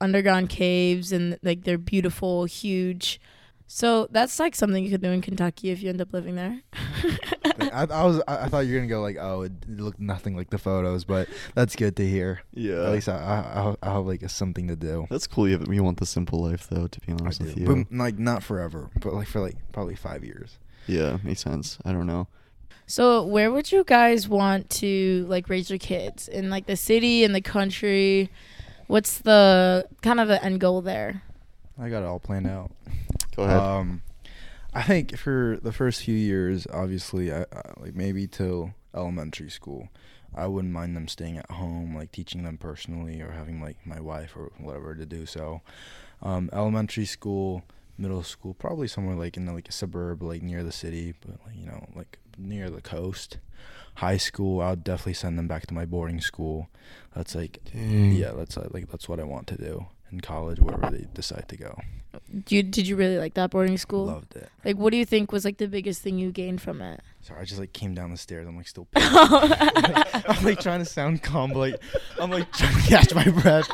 [0.00, 3.20] underground caves, and like they're beautiful, huge.
[3.66, 6.60] So that's like something you could do in Kentucky if you end up living there.
[7.72, 9.98] I, I was I, I thought you were gonna go like oh it, it looked
[10.00, 12.42] nothing like the photos but that's good to hear.
[12.52, 15.06] Yeah, At least I I I'll, I'll have like a, something to do.
[15.10, 15.48] that's cool.
[15.48, 17.66] You have, you want the simple life though, to be honest with you.
[17.66, 20.58] But like not forever, but like for like probably five years.
[20.86, 21.78] Yeah, makes sense.
[21.84, 22.28] I don't know.
[22.86, 27.24] So where would you guys want to like raise your kids in like the city
[27.24, 28.30] and the country?
[28.88, 31.22] What's the kind of the end goal there?
[31.78, 32.70] I got it all planned out.
[33.36, 33.56] Go ahead.
[33.56, 34.02] Um,
[34.72, 39.88] I think for the first few years, obviously, I, I like maybe till elementary school,
[40.34, 44.00] I wouldn't mind them staying at home, like teaching them personally, or having like my
[44.00, 45.62] wife or whatever to do so.
[46.22, 47.62] Um, elementary school,
[47.98, 51.56] middle school, probably somewhere like in like a suburb, like near the city, but like
[51.56, 53.38] you know, like near the coast.
[53.98, 56.68] High school, I'll definitely send them back to my boarding school.
[57.14, 58.10] That's like, Dang.
[58.10, 61.56] yeah, that's like that's what I want to do in college, wherever they decide to
[61.56, 61.78] go.
[62.46, 64.06] Do you, did you really like that boarding school?
[64.06, 64.48] Loved it.
[64.64, 67.00] Like, what do you think was like the biggest thing you gained from it?
[67.20, 68.46] Sorry, I just like came down the stairs.
[68.46, 68.86] I'm like still.
[68.94, 71.82] I'm like trying to sound calm, but like
[72.20, 73.68] I'm like trying to catch my breath.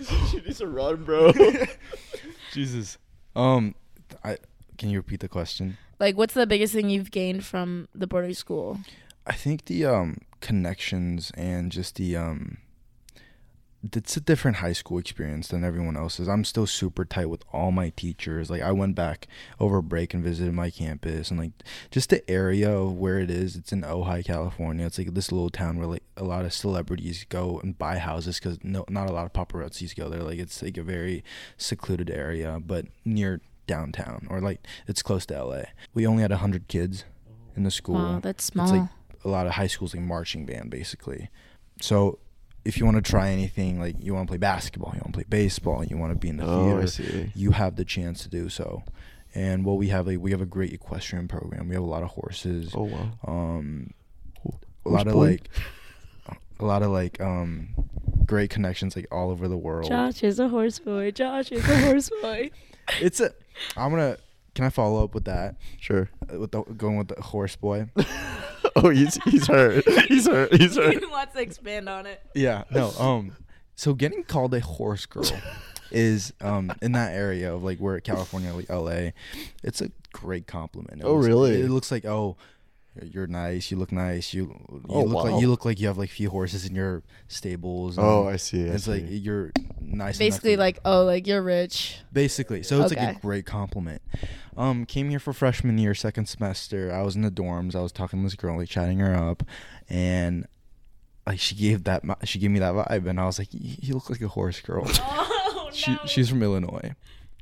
[0.30, 1.32] she needs to run, bro.
[2.52, 2.98] Jesus.
[3.36, 3.74] Um,
[4.24, 4.38] I
[4.78, 5.76] can you repeat the question?
[6.00, 8.78] like, what's the biggest thing you've gained from the boarding school?
[9.26, 12.58] I think the um connections and just the um.
[13.92, 16.28] It's a different high school experience than everyone else's.
[16.28, 18.50] I'm still super tight with all my teachers.
[18.50, 19.28] Like I went back
[19.60, 21.52] over break and visited my campus and like
[21.92, 23.54] just the area of where it is.
[23.54, 24.84] It's in Ojai, California.
[24.84, 28.40] It's like this little town where like a lot of celebrities go and buy houses
[28.40, 30.24] because no, not a lot of paparazzis go there.
[30.24, 31.22] Like it's like a very
[31.56, 35.62] secluded area, but near downtown or like it's close to LA.
[35.94, 37.04] We only had hundred kids
[37.54, 38.64] in the school Wow, that's small.
[38.66, 38.88] it's like
[39.24, 41.28] a lot of high schools like marching band basically
[41.80, 42.18] so
[42.68, 45.18] if you want to try anything like you want to play basketball you want to
[45.20, 48.28] play baseball you want to be in the oh, theater you have the chance to
[48.28, 48.82] do so
[49.34, 52.02] and what we have like we have a great equestrian program we have a lot
[52.02, 53.08] of horses Oh wow.
[53.26, 53.94] um
[54.84, 55.48] a lot of horse like
[56.60, 57.68] a lot of like um
[58.26, 61.10] great connections like all over the world Josh is a horse boy.
[61.10, 62.50] Josh is a horse boy.
[63.00, 63.30] it's a
[63.78, 64.18] i'm gonna
[64.58, 66.10] can i follow up with that Sure.
[66.34, 67.86] Uh, with the going with the horse boy
[68.74, 69.88] oh, he's he's hurt.
[70.08, 70.52] He's hurt.
[70.52, 70.98] He's hurt.
[70.98, 72.20] he wants to expand on it.
[72.34, 72.90] Yeah, no.
[72.98, 73.36] Um,
[73.76, 75.30] so getting called a horse girl
[75.92, 79.10] is um in that area of like where California, like LA,
[79.62, 81.00] it's a great compliment.
[81.00, 81.60] It Oh, looks- really?
[81.60, 82.36] It looks like oh,
[83.02, 83.70] you're nice.
[83.70, 84.34] You look nice.
[84.34, 85.30] You you Oh, look wow.
[85.32, 87.96] like you look like you have like few horses in your stables.
[87.96, 88.64] and Oh, I see.
[88.68, 90.18] I It's like you're nice.
[90.18, 91.98] Basically, to- like, oh, like you're rich.
[92.12, 92.62] basically.
[92.62, 94.02] So it's like a great compliment.
[94.56, 96.92] Um, came here for freshman year, second semester.
[96.92, 97.76] I was in the dorms.
[97.76, 99.44] I was talking to this girl, like chatting her up,
[99.88, 100.46] and
[101.26, 103.94] like she gave that she gave me that vibe, and I was like, "You you
[103.94, 104.84] look like a horse girl."
[105.70, 106.94] Oh she she's from Illinois,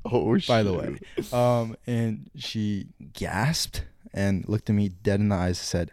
[0.04, 0.98] oh, by the way.
[1.32, 3.84] Um, and she gasped
[4.16, 5.92] and looked at me dead in the eyes and said,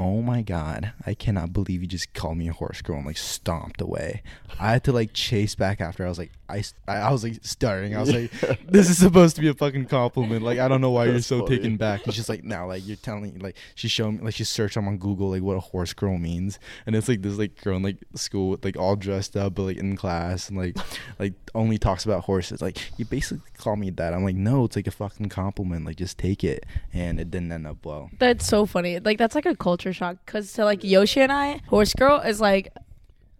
[0.00, 3.18] oh my god, I cannot believe you just called me a horse girl and like
[3.18, 4.22] stomped away.
[4.58, 6.06] I had to like chase back after.
[6.06, 7.94] I was like, I, I was like stuttering.
[7.94, 8.30] I was like,
[8.66, 10.42] this is supposed to be a fucking compliment.
[10.42, 11.58] Like I don't know why you're so funny.
[11.58, 12.06] taken back.
[12.06, 14.96] And she's like, now like you're telling like she's showing me like she searched on
[14.96, 17.98] Google like what a horse girl means, and it's like this like girl in like
[18.14, 20.78] school with like all dressed up but like in class and like
[21.18, 22.62] like only talks about horses.
[22.62, 24.14] Like you basically call me that.
[24.14, 25.84] I'm like, no, it's like a fucking compliment.
[25.84, 26.64] Like just take it.
[26.94, 28.10] And it didn't end up well.
[28.18, 28.98] That's so funny.
[28.98, 32.40] Like that's like a culture shock because to like Yoshi and I, horse girl is
[32.40, 32.72] like,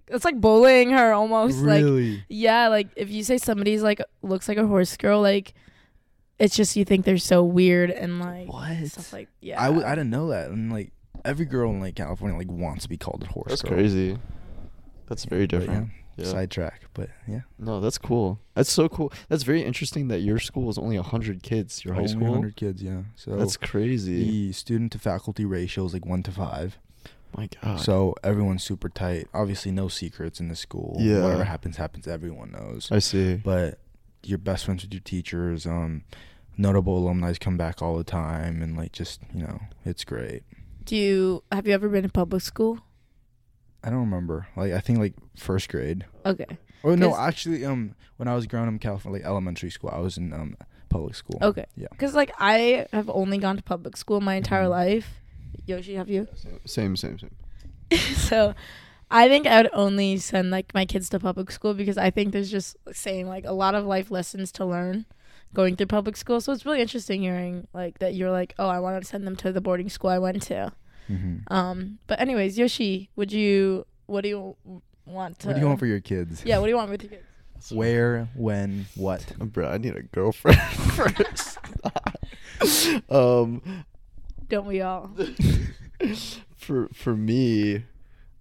[0.09, 1.59] it's like bullying her almost.
[1.59, 2.25] Like really.
[2.29, 5.55] yeah, like if you say somebody's like looks like a horse girl, like
[6.39, 8.87] it's just you think they're so weird and like What?
[8.89, 9.61] stuff like yeah.
[9.63, 10.51] I w- I didn't know that.
[10.51, 10.91] And like
[11.25, 13.49] every girl in like California like wants to be called a horse.
[13.51, 13.73] That's girl.
[13.75, 14.17] crazy.
[15.07, 15.91] That's very But, yeah, different.
[16.17, 16.27] Yeah.
[16.27, 17.41] Sidetrack, but yeah.
[17.59, 18.41] No, that's cool.
[18.55, 19.13] That's so cool.
[19.29, 22.29] That's very interesting that your school is only 100 kids, your high Only school.
[22.31, 23.03] 100 kids, yeah.
[23.17, 24.25] So That's crazy.
[24.25, 26.79] the student to faculty ratio is like one to five.
[27.37, 27.81] My God.
[27.81, 29.29] So everyone's super tight.
[29.33, 30.97] Obviously, no secrets in the school.
[30.99, 31.23] Yeah.
[31.23, 32.07] Whatever happens, happens.
[32.07, 32.89] Everyone knows.
[32.91, 33.37] I see.
[33.37, 33.79] But
[34.23, 35.65] you're best friends with your teachers.
[35.65, 36.03] Um,
[36.59, 40.43] notable alumni come back all the time, and like just you know, it's great.
[40.85, 42.81] Do you have you ever been in public school?
[43.83, 44.47] I don't remember.
[44.57, 46.05] Like I think like first grade.
[46.27, 46.47] Okay.
[46.85, 49.91] Oh no, 'Cause- actually, um, when I was growing up in California, like elementary school,
[49.93, 50.57] I was in um
[50.89, 51.39] public school.
[51.43, 51.67] Okay.
[51.77, 51.89] Yeah.
[51.91, 54.71] Because like I have only gone to public school my entire Mhm.
[54.71, 55.21] life.
[55.67, 56.27] Yoshi, have you?
[56.65, 57.31] Same, same, same.
[58.17, 58.55] so
[59.11, 62.33] I think I would only send like my kids to public school because I think
[62.33, 65.07] there's just saying like a lot of life lessons to learn
[65.53, 66.41] going through public school.
[66.41, 69.37] So it's really interesting hearing like that you're like, oh, I want to send them
[69.37, 70.73] to the boarding school I went to.
[71.11, 71.53] Mm-hmm.
[71.53, 73.87] Um, but anyways, Yoshi, would you?
[74.07, 74.57] What do you
[75.07, 75.49] want to?
[75.49, 76.43] What do you want for your kids?
[76.45, 77.27] Yeah, what do you want with your kids?
[77.73, 79.27] Where, when, what?
[79.39, 81.59] Bro, I need a girlfriend first.
[83.11, 83.85] um,
[84.49, 85.11] Don't we all?
[86.57, 87.85] for for me,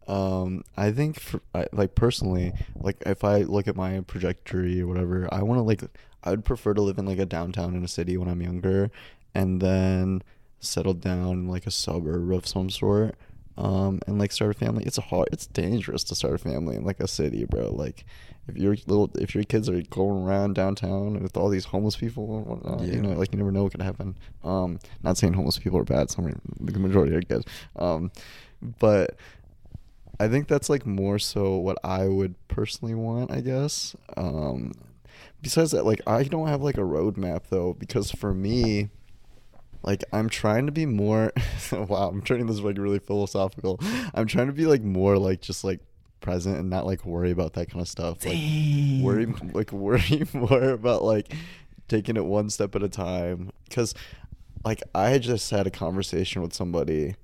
[0.07, 4.87] um, I think for I, like personally, like if I look at my trajectory or
[4.87, 5.83] whatever, I want to like
[6.23, 8.89] I would prefer to live in like a downtown in a city when I'm younger,
[9.35, 10.21] and then
[10.59, 13.15] settle down in like a suburb of some sort.
[13.57, 14.85] Um, and like start a family.
[14.85, 15.27] It's a hard.
[15.33, 17.73] It's dangerous to start a family in like a city, bro.
[17.73, 18.05] Like,
[18.47, 22.37] if your little, if your kids are going around downtown with all these homeless people
[22.37, 24.17] and whatnot, you know, like you never know what could happen.
[24.45, 26.09] Um, not saying homeless people are bad.
[26.09, 27.45] Some, are, the majority are good.
[27.75, 28.11] Um,
[28.61, 29.17] but
[30.21, 33.95] I think that's like more so what I would personally want, I guess.
[34.15, 34.71] Um,
[35.41, 38.89] besides that, like I don't have like a roadmap though, because for me,
[39.83, 41.31] like I'm trying to be more.
[41.71, 43.79] wow, I'm turning this like really philosophical.
[44.13, 45.79] I'm trying to be like more like just like
[46.21, 48.25] present and not like worry about that kind of stuff.
[48.25, 48.37] Like
[49.01, 51.33] worry like worry more about like
[51.87, 53.93] taking it one step at a time because
[54.63, 57.15] like i just had a conversation with somebody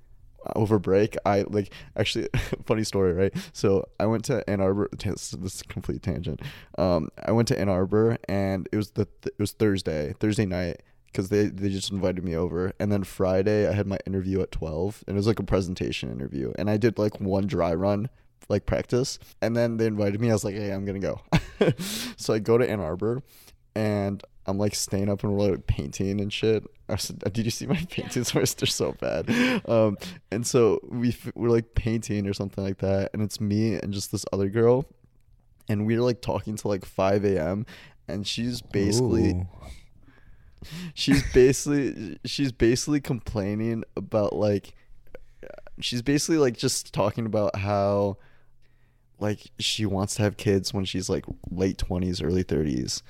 [0.55, 2.27] over break i like actually
[2.65, 6.41] funny story right so i went to ann arbor this is a complete tangent
[6.77, 10.81] um i went to ann arbor and it was the it was thursday thursday night
[11.15, 12.73] because they, they just invited me over.
[12.77, 16.11] And then friday i had my interview at 12 and it was like a presentation
[16.11, 16.51] interview.
[16.57, 18.09] And i did like one dry run
[18.49, 19.17] like practice.
[19.41, 20.29] And then they invited me.
[20.29, 21.21] I was like hey i'm gonna go.
[22.17, 23.23] So i go to ann arbor
[23.75, 26.65] and i'm like staying up and we're like painting and shit.
[26.89, 29.29] I said, did you see my paintings they're so bad.
[29.69, 29.97] Um
[30.31, 33.11] and so we we're like painting or something like that.
[33.13, 34.85] And it's me and just this other girl.
[35.69, 37.65] And we are like talking till like 5 a.m
[38.07, 39.47] and she's basically Ooh.
[40.93, 44.73] She's basically she's basically complaining about like
[45.79, 48.17] she's basically like just talking about how
[49.19, 53.01] like she wants to have kids when she's like late 20s early 30s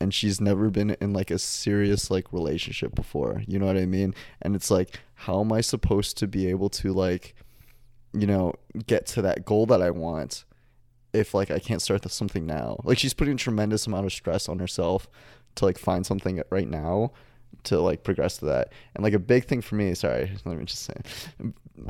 [0.00, 3.42] and she's never been in like a serious like relationship before.
[3.46, 4.14] You know what i mean?
[4.40, 7.34] And it's like how am i supposed to be able to like
[8.12, 8.54] you know
[8.86, 10.44] get to that goal that i want
[11.12, 12.78] if like i can't start something now?
[12.84, 15.08] Like she's putting a tremendous amount of stress on herself
[15.58, 17.12] to like find something right now
[17.64, 18.72] to like progress to that.
[18.94, 20.94] And like a big thing for me sorry let me just say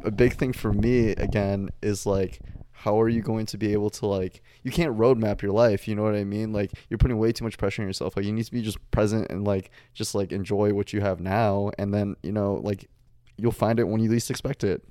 [0.05, 2.41] a big thing for me again is like
[2.73, 5.97] how are you going to be able to like you can't roadmap your life you
[5.97, 6.53] know what i mean?
[6.53, 8.17] Like you're putting way too much pressure on yourself.
[8.17, 11.21] Like you need to be just present and like just like enjoy what you have
[11.21, 11.71] now.
[11.79, 12.89] And then you know like
[13.37, 14.83] you'll find it when you least expect it.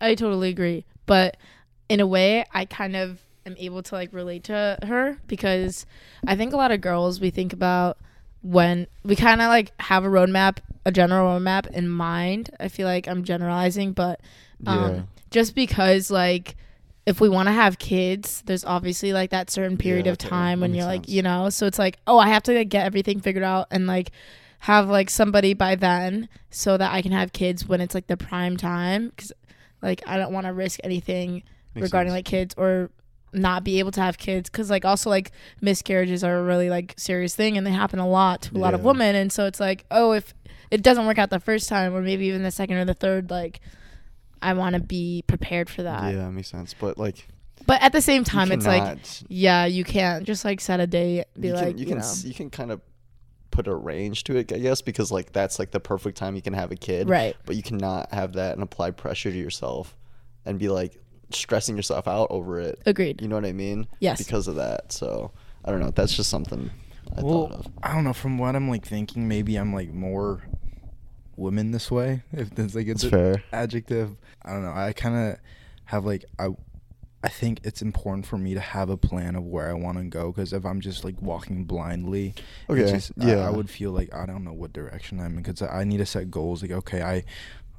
[0.00, 0.84] I totally agree.
[1.06, 1.36] But
[1.88, 5.86] in a way, I kind of am able to like relate to her because
[6.26, 7.98] I think a lot of girls we think about
[8.42, 12.50] when we kind of like have a roadmap, a general roadmap in mind.
[12.60, 14.20] I feel like I'm generalizing, but
[14.66, 15.02] um, Yeah.
[15.30, 16.56] just because like
[17.06, 20.60] if we want to have kids, there's obviously like that certain period Yeah, of time
[20.60, 23.20] when you're like, you know, so it's like, oh, I have to like, get everything
[23.20, 24.10] figured out and like
[24.60, 28.16] have like somebody by then so that I can have kids when it's like the
[28.16, 29.08] prime time.
[29.08, 29.32] Because
[29.82, 31.42] like I don't want to risk anything
[31.74, 32.18] Makes regarding sense.
[32.18, 32.90] like kids or
[33.32, 36.94] not be able to have kids because like also like miscarriages are a really like
[36.96, 39.58] serious thing and they happen a lot to a lot of women and so it's
[39.60, 40.34] like oh if
[40.70, 43.30] it doesn't work out the first time or maybe even the second or the third
[43.30, 43.60] like
[44.42, 46.74] i want to be prepared for that yeah, that makes sense.
[46.74, 47.26] But like,
[47.66, 51.24] but at the same time it's like yeah you can't just like set a date
[51.38, 52.80] be you like can, you you, can know s- you can kind of
[53.50, 56.42] put a range to it, I guess, because like that's like the perfect time you
[56.42, 57.08] can have a kid.
[57.08, 59.94] right But you cannot have that and apply pressure to yourself
[60.46, 60.98] and be like
[61.34, 62.80] stressing yourself out over it.
[62.86, 63.86] agreed You know what I mean?
[64.00, 64.92] yes Because of that.
[64.92, 65.30] So
[65.64, 65.90] I don't know.
[65.90, 66.70] That's just something
[67.16, 67.66] I well, thought of.
[67.82, 68.12] I don't know.
[68.12, 70.42] From what I'm like thinking, maybe I'm like more
[71.36, 72.22] women this way.
[72.32, 73.42] If that's like It's fair.
[73.52, 74.72] adjective, I don't know.
[74.72, 75.38] I kind of
[75.86, 76.48] have like I.
[77.24, 80.02] I think it's important for me to have a plan of where I want to
[80.02, 82.34] go because if I'm just like walking blindly,
[82.68, 82.90] Okay.
[82.90, 83.46] just, I- yeah.
[83.46, 86.06] I, would feel like I don't know what direction I'm in because I need to
[86.06, 86.62] set goals.
[86.62, 87.22] Like, okay, I,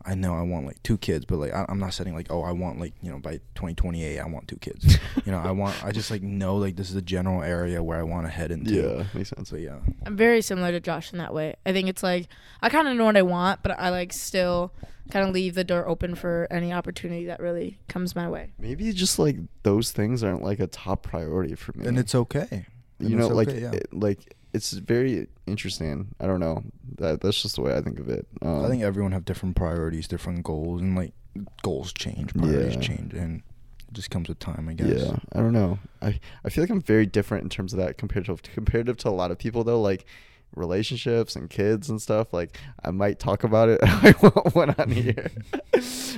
[0.05, 2.41] I know I want like two kids, but like I, I'm not setting like, oh,
[2.41, 4.97] I want like you know by 2028 I want two kids.
[5.25, 7.99] you know, I want I just like know like this is a general area where
[7.99, 8.73] I want to head into.
[8.73, 9.49] yeah, makes sense.
[9.49, 9.79] So yeah.
[10.05, 12.27] i'm very similar to josh in that way i think it's like
[12.61, 14.71] i kind of know what i want but i like still
[15.11, 18.91] kind of leave the door open for any opportunity that really comes my way Maybe
[18.93, 21.85] just like those things aren't like a top priority for me.
[21.85, 22.65] And it's okay.
[22.99, 23.71] And you know, it's like yeah.
[23.71, 26.13] it, like it's very interesting.
[26.19, 26.63] I don't know.
[26.97, 28.27] That that's just the way I think of it.
[28.41, 31.13] Um, I think everyone have different priorities, different goals, and like
[31.63, 32.81] goals change, priorities Yeah.
[32.81, 33.41] change, and
[33.87, 35.01] it just comes with time, I guess.
[35.05, 35.79] Yeah, I don't know.
[36.01, 39.09] I I feel like I'm very different in terms of that compared to comparative to
[39.09, 39.81] a lot of people though.
[39.81, 40.05] Like
[40.55, 42.31] relationships and kids and stuff.
[42.31, 43.79] Like I might talk about it.
[43.83, 45.31] I won't one on here.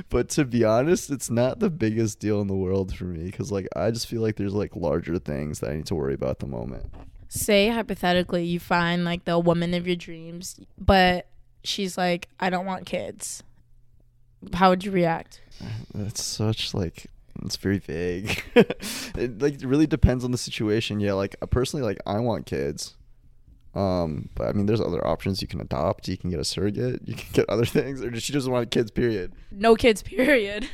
[0.10, 3.50] but to be honest, it's not the biggest deal in the world for me because
[3.52, 6.32] like I just feel like there's like larger things that I need to worry about
[6.32, 6.86] at the moment.
[7.28, 11.28] Say hypothetically you find like the woman of your dreams but
[11.64, 13.44] she's like i don't want kids
[14.54, 15.42] how would you react
[15.94, 17.08] That's such like
[17.44, 18.44] it's very vague.
[18.56, 21.00] it like really depends on the situation.
[21.00, 22.96] Yeah, like uh, personally, like I want kids.
[23.74, 25.42] Um, but I mean, there's other options.
[25.42, 26.08] You can adopt.
[26.08, 27.02] You can get a surrogate.
[27.06, 28.90] You can get other things, or she doesn't want kids.
[28.92, 29.34] Period.
[29.52, 30.70] no kids period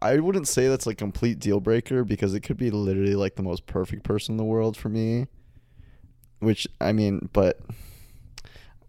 [0.00, 3.42] I wouldn't say that's like complete deal breaker because it could be literally like the
[3.42, 5.26] most perfect person in the world for me.
[6.40, 7.60] Which I mean, but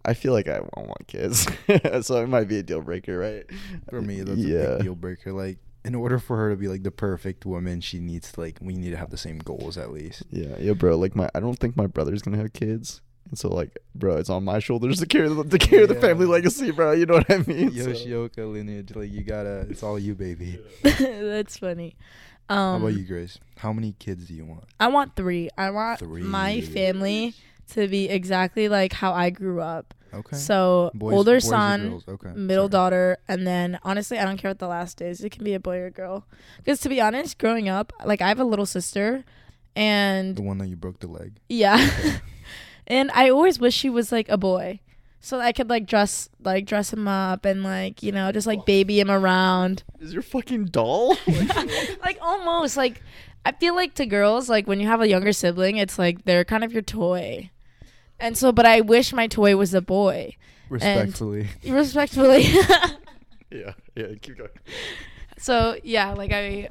[0.04, 1.46] I feel like I won't want kids,
[2.06, 3.44] so it might be a deal breaker, right?
[3.88, 4.66] For me, that's a yeah.
[4.76, 5.32] big deal breaker.
[5.32, 8.58] Like, in order for her to be like the perfect woman, she needs to like
[8.60, 10.22] we need to have the same goals at least.
[10.30, 10.96] Yeah, yeah, bro.
[10.96, 14.30] Like my, I don't think my brother's gonna have kids, and so like, bro, it's
[14.30, 16.92] on my shoulders to carry the to carry the family legacy, bro.
[16.92, 17.70] You know what I mean?
[17.72, 20.58] So- Yoshioka lineage, like you gotta, it's all you, baby.
[20.82, 21.96] that's funny
[22.48, 23.38] um How about you, Grace?
[23.58, 24.64] How many kids do you want?
[24.80, 26.22] i want three i want three.
[26.22, 27.34] my family
[27.74, 30.36] to be exactly like how i grew up Okay.
[30.36, 32.02] so Boys- older boys son?
[32.08, 32.32] Okay.
[32.34, 32.70] middle sorry.
[32.70, 35.60] daughter and then honestly i don't care what the last is it can be a
[35.60, 36.24] boy or girl
[36.56, 39.22] because to be honest growing up like i have a little sister
[39.76, 41.36] and The one that you broke the leg.
[41.48, 41.76] Yeah.
[42.00, 42.16] Okay.
[42.90, 44.80] and I always wish she was like a boy.
[45.20, 48.66] So I could like dress like dress him up and like, you know, just like
[48.66, 49.84] baby him around.
[50.00, 51.16] Is your fucking doll?
[52.02, 53.02] like almost like
[53.46, 56.44] I feel like to girls, like when you have a younger sibling, it's like they're
[56.44, 57.50] kind of your toy.
[58.18, 60.36] And so but I wish my toy was a boy.
[60.68, 61.48] Respectfully.
[61.64, 62.42] Respectfully.
[63.50, 64.06] yeah, yeah.
[64.20, 64.50] Keep going.
[65.38, 66.70] so yeah, like I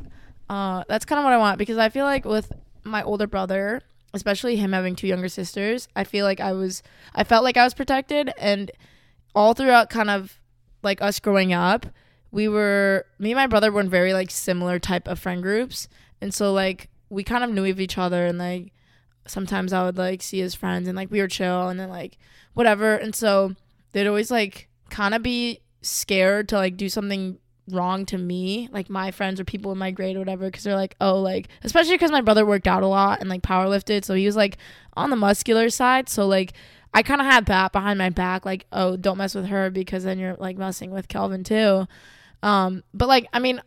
[0.50, 2.52] uh that's kind of what I want because I feel like with
[2.84, 7.24] my older brother, especially him having two younger sisters, I feel like I was I
[7.24, 8.72] felt like I was protected and
[9.36, 10.40] all throughout kind of
[10.82, 11.86] like us growing up,
[12.32, 15.88] we were me and my brother were in very like similar type of friend groups.
[16.22, 18.74] And so like we kind of knew of each other and like
[19.28, 22.18] sometimes I would like see his friends and like we were chill and then like
[22.54, 22.96] whatever.
[22.96, 23.56] And so
[23.92, 27.40] they'd always like kind of be scared to like do something
[27.74, 30.76] wrong to me, like my friends or people in my grade or whatever, because they're
[30.76, 34.06] like, oh, like, especially because my brother worked out a lot and like power lifted.
[34.06, 34.58] So he was like
[34.94, 36.10] on the muscular side.
[36.10, 36.54] So like,
[36.94, 40.04] I kind of had that behind my back, like, oh, don't mess with her because
[40.04, 41.88] then you're like messing with Kelvin too.
[42.42, 43.62] Um, but like, I mean,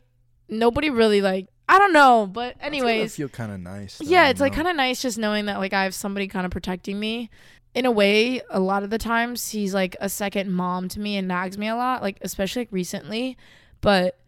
[0.48, 2.28] nobody really like, I don't know.
[2.30, 3.98] But, anyways, feel kind of nice.
[3.98, 6.44] though, yeah, it's like kind of nice just knowing that like I have somebody kind
[6.44, 7.30] of protecting me.
[7.74, 11.16] In a way, a lot of the times he's like a second mom to me
[11.16, 13.38] and nags me a lot, like especially like recently.
[13.82, 14.18] But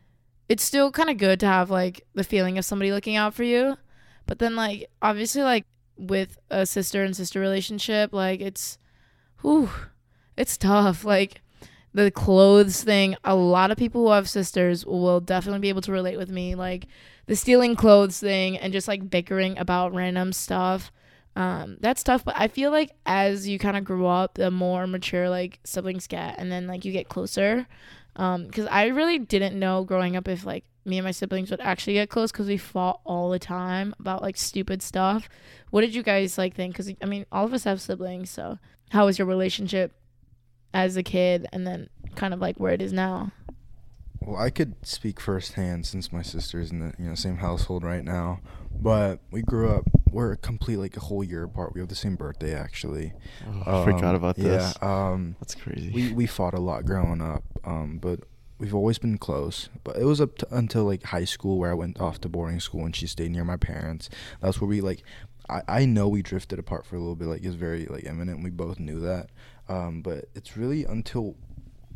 [0.49, 3.45] it's still kind of good to have like the feeling of somebody looking out for
[3.45, 3.79] you.
[4.27, 5.65] But then like obviously like
[5.97, 8.79] with a sister and sister relationship, like it's
[9.41, 9.71] whew,
[10.37, 11.05] it's tough.
[11.05, 11.41] Like
[11.93, 15.93] the clothes thing, a lot of people who have sisters will definitely be able to
[15.93, 16.55] relate with me.
[16.55, 16.87] Like
[17.27, 20.91] the stealing clothes thing and just like bickering about random stuff.
[21.37, 24.87] Um, that's tough, but I feel like as you kind of grow up, the more
[24.87, 27.67] mature like siblings get, and then like you get closer.
[28.17, 31.61] Um, because I really didn't know growing up if like me and my siblings would
[31.61, 35.29] actually get close because we fought all the time about like stupid stuff.
[35.71, 36.75] What did you guys like think?
[36.75, 38.59] Because I mean, all of us have siblings, so
[38.91, 39.93] how was your relationship
[40.73, 43.33] as a kid, and then kind of like where it is now?
[44.21, 48.05] Well, I could speak firsthand since my sister's in the you know same household right
[48.05, 48.41] now,
[48.81, 49.85] but we grew up.
[50.11, 51.75] We're complete like a whole year apart.
[51.75, 53.13] We have the same birthday actually.
[53.67, 54.77] Oh, I forgot Um, about this.
[54.81, 55.91] Yeah, um, That's crazy.
[55.93, 58.21] we we fought a lot growing up, um, but
[58.59, 59.69] we've always been close.
[59.83, 62.61] But it was up to, until like high school where I went off to boarding
[62.61, 64.09] school and she stayed near my parents.
[64.41, 65.03] That's where we like.
[65.49, 67.27] I, I know we drifted apart for a little bit.
[67.27, 68.43] Like it's very like imminent.
[68.45, 69.31] We both knew that.
[69.69, 71.35] Um, but it's really until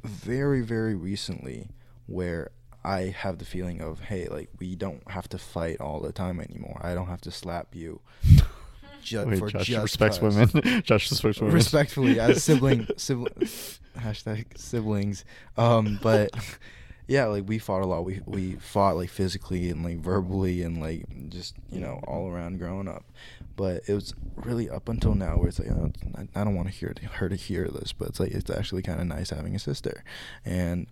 [0.05, 1.71] very very recently
[2.07, 2.51] where
[2.85, 6.41] I have the feeling of hey like we don't have to fight all the time
[6.41, 6.81] anymore.
[6.83, 8.01] I don't have to slap you.
[9.03, 10.37] ju- Wait, for Josh just respects 'cause.
[10.37, 10.83] women.
[10.85, 11.55] Josh respects women.
[11.55, 13.35] Respectfully, as sibling, sibling,
[13.97, 15.25] hashtag siblings.
[15.57, 16.31] Um, but
[17.07, 18.05] yeah, like we fought a lot.
[18.05, 22.59] We we fought like physically and like verbally and like just you know all around
[22.59, 23.05] growing up.
[23.57, 26.69] But it was really up until now where it's like oh, I, I don't want
[26.69, 29.55] to hear her to hear this, but it's like it's actually kind of nice having
[29.57, 30.05] a sister,
[30.45, 30.87] and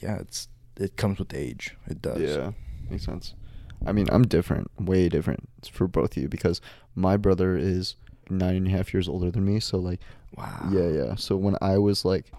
[0.00, 1.76] yeah, it's it comes with age.
[1.86, 2.20] It does.
[2.20, 2.52] Yeah,
[2.88, 3.34] makes sense.
[3.86, 6.60] I mean, I'm different, way different for both of you because
[6.94, 7.96] my brother is
[8.28, 9.58] nine and a half years older than me.
[9.60, 10.00] So like,
[10.36, 10.68] Wow.
[10.70, 11.14] yeah, yeah.
[11.14, 12.30] So when I was like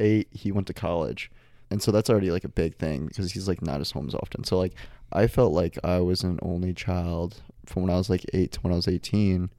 [0.00, 1.30] eight, he went to college,
[1.70, 4.14] and so that's already like a big thing because he's like not as home as
[4.14, 4.42] often.
[4.44, 4.74] So like,
[5.12, 8.60] I felt like I was an only child from when I was like eight to
[8.60, 9.50] when I was eighteen,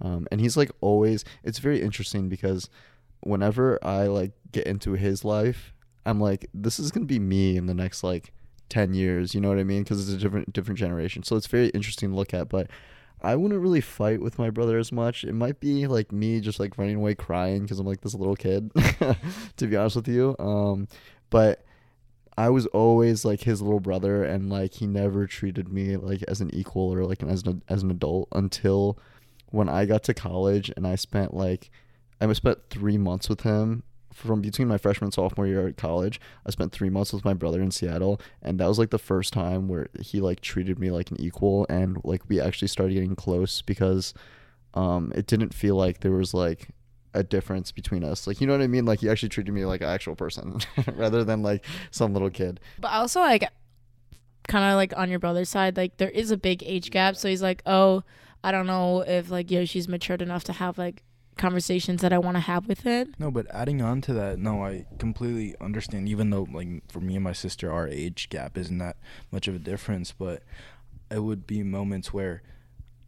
[0.00, 1.24] um, and he's like always.
[1.44, 2.68] It's very interesting because
[3.20, 5.72] whenever I like get into his life,
[6.04, 8.32] I'm like, this is gonna be me in the next like
[8.68, 9.34] ten years.
[9.34, 9.82] You know what I mean?
[9.82, 11.22] Because it's a different different generation.
[11.22, 12.48] So it's very interesting to look at.
[12.48, 12.68] But
[13.20, 15.24] I wouldn't really fight with my brother as much.
[15.24, 18.36] It might be like me just like running away crying because I'm like this little
[18.36, 18.70] kid.
[19.56, 20.88] to be honest with you, um,
[21.30, 21.64] but.
[22.34, 26.40] I was always like his little brother, and like he never treated me like as
[26.40, 28.98] an equal or like as an as an adult until
[29.50, 31.70] when I got to college, and I spent like
[32.22, 33.82] I spent three months with him
[34.12, 36.20] from between my freshman and sophomore year at college.
[36.46, 39.32] I spent three months with my brother in Seattle, and that was like the first
[39.32, 43.16] time where he like treated me like an equal, and like we actually started getting
[43.16, 44.14] close because
[44.74, 46.68] um it didn't feel like there was like
[47.14, 48.26] a difference between us.
[48.26, 48.84] Like you know what I mean?
[48.84, 50.58] Like he actually treated me like an actual person
[50.94, 52.60] rather than like some little kid.
[52.80, 53.48] But also like
[54.48, 57.16] kind of like on your brother's side, like there is a big age gap.
[57.16, 58.02] So he's like, oh,
[58.44, 61.02] I don't know if like Yoshi's matured enough to have like
[61.36, 63.14] conversations that I want to have with him.
[63.18, 66.08] No, but adding on to that, no, I completely understand.
[66.08, 68.96] Even though, like, for me and my sister, our age gap isn't that
[69.30, 70.42] much of a difference, but
[71.10, 72.42] it would be moments where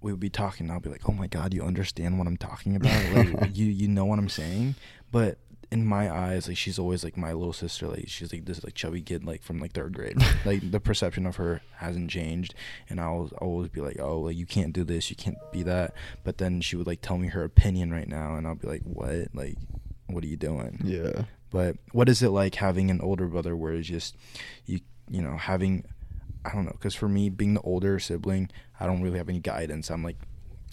[0.00, 0.66] we would be talking.
[0.66, 3.14] And I'll be like, "Oh my god, you understand what I'm talking about?
[3.14, 4.74] Like, you you know what I'm saying?"
[5.10, 5.38] But
[5.70, 7.88] in my eyes, like, she's always like my little sister.
[7.88, 10.16] Like, she's like this like chubby kid, like from like third grade.
[10.44, 12.54] like, the perception of her hasn't changed,
[12.88, 15.94] and I'll always be like, "Oh, like you can't do this, you can't be that."
[16.22, 18.82] But then she would like tell me her opinion right now, and I'll be like,
[18.82, 19.28] "What?
[19.34, 19.56] Like,
[20.06, 21.24] what are you doing?" Yeah.
[21.50, 24.16] But what is it like having an older brother where it's just
[24.66, 25.84] you you know having
[26.44, 28.50] I don't know because for me being the older sibling
[28.80, 29.88] I don't really have any guidance.
[29.88, 30.16] I'm like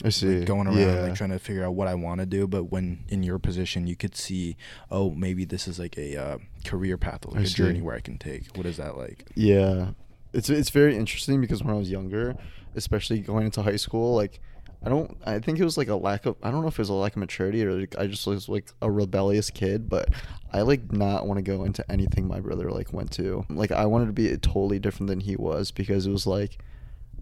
[0.04, 0.40] I see.
[0.40, 1.02] like, going around Yeah.
[1.02, 2.48] like trying to figure out what I want to do.
[2.48, 4.58] But when in your position, you could see
[4.90, 7.56] oh maybe this is like a uh, career path, like I a see.
[7.56, 8.56] journey where I can take.
[8.56, 9.26] What is that like?
[9.36, 9.92] Yeah,
[10.34, 12.36] it's it's very interesting because when I was younger,
[12.76, 14.40] especially going into high school, like
[14.84, 16.80] I don't, I think it was like a lack of, I don't know if it
[16.80, 20.10] was a lack of maturity or like, I just was like a rebellious kid, but
[20.52, 23.46] I like not want to go into anything my brother like went to.
[23.48, 26.58] Like I wanted to be totally different than he was because it was like,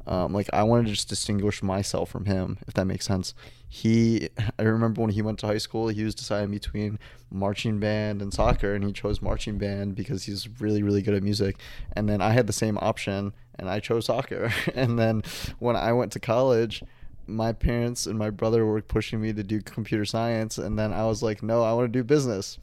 [0.09, 3.35] um, like I wanted to just distinguish myself from him, if that makes sense.
[3.67, 6.97] He, I remember when he went to high school, he was deciding between
[7.29, 11.21] marching band and soccer, and he chose marching band because he's really, really good at
[11.21, 11.57] music.
[11.93, 14.51] And then I had the same option, and I chose soccer.
[14.73, 15.21] and then
[15.59, 16.83] when I went to college,
[17.27, 21.05] my parents and my brother were pushing me to do computer science, and then I
[21.05, 22.57] was like, no, I want to do business.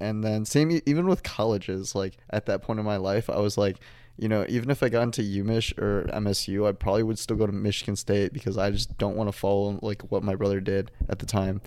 [0.00, 3.56] And then same even with colleges, like at that point in my life, I was
[3.56, 3.76] like,
[4.16, 7.46] you know, even if I got into UMich or MSU, I probably would still go
[7.46, 10.90] to Michigan State because I just don't want to follow like what my brother did
[11.08, 11.60] at the time.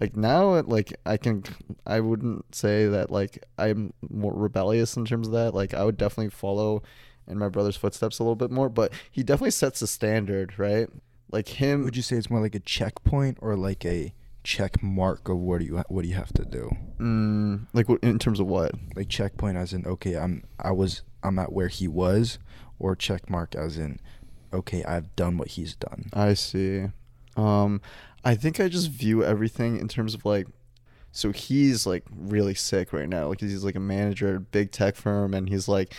[0.00, 1.44] Like now, like I can,
[1.86, 5.54] I wouldn't say that like I'm more rebellious in terms of that.
[5.54, 6.82] Like I would definitely follow
[7.28, 10.88] in my brother's footsteps a little bit more, but he definitely sets the standard, right?
[11.30, 11.84] Like him.
[11.84, 15.60] Would you say it's more like a checkpoint or like a check mark of what
[15.60, 16.68] do you what do you have to do?
[16.98, 18.72] Mm, like in terms of what?
[18.96, 22.38] like checkpoint as in okay i'm i was i'm at where he was
[22.78, 23.98] or check mark as in
[24.52, 26.86] okay i've done what he's done I see.
[27.36, 27.80] Um,
[28.24, 30.46] I think I just view everything in terms of like,
[31.10, 33.28] So he's like really sick right now.
[33.28, 35.94] Like he's like a manager at a big tech firm, and he's like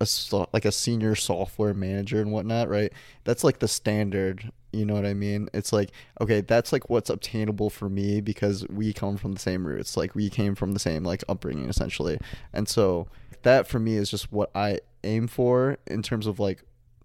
[0.00, 0.06] a
[0.52, 2.68] like a senior software manager and whatnot.
[2.68, 2.92] Right?
[3.24, 4.52] That's like the standard.
[4.76, 5.48] You know what I mean?
[5.52, 9.66] It's like okay, that's like what's obtainable for me because we come from the same
[9.66, 9.96] roots.
[9.96, 12.18] Like we came from the same like upbringing essentially,
[12.52, 13.08] and so
[13.42, 16.62] that for me is just what I aim for in terms of like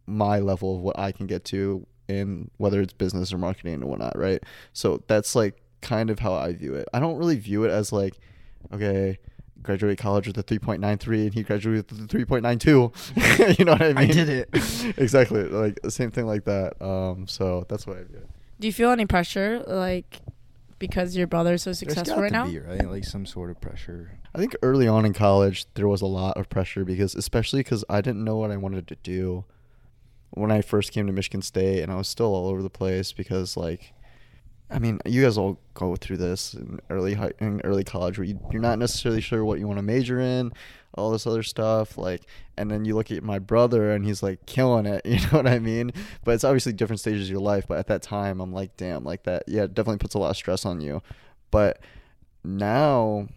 [0.07, 3.85] my level of what I can get to in whether it's business or marketing and
[3.85, 4.43] whatnot, right?
[4.73, 6.87] So that's like kind of how I view it.
[6.93, 8.17] I don't really view it as like,
[8.73, 9.17] okay,
[9.61, 13.57] graduate college with a 3.93 and he graduated with a 3.92.
[13.59, 13.97] you know what I mean?
[13.97, 14.49] I did it.
[14.97, 15.43] exactly.
[15.43, 16.81] Like the same thing like that.
[16.81, 18.29] Um, so that's what I view it.
[18.59, 20.21] Do you feel any pressure, like,
[20.77, 22.45] because your brother's so There's successful got right to now?
[22.45, 24.19] be right, like some sort of pressure.
[24.33, 27.83] I think early on in college there was a lot of pressure because especially because
[27.89, 29.45] I didn't know what I wanted to do
[30.31, 33.11] when I first came to Michigan State and I was still all over the place
[33.11, 33.93] because like
[34.71, 38.25] I mean you guys all go through this in early high, in early college where
[38.25, 40.51] you, you're not necessarily sure what you want to major in
[40.93, 42.23] all this other stuff like
[42.57, 45.47] and then you look at my brother and he's like killing it you know what
[45.47, 45.91] I mean?
[46.23, 49.03] But it's obviously different stages of your life but at that time I'm like damn
[49.03, 51.01] like that yeah it definitely puts a lot of stress on you.
[51.49, 51.81] But
[52.43, 53.27] now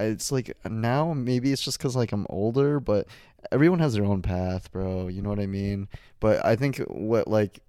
[0.00, 3.06] it's like now maybe it's just because like i'm older but
[3.50, 5.88] everyone has their own path bro you know what i mean?
[6.20, 7.60] But i think what like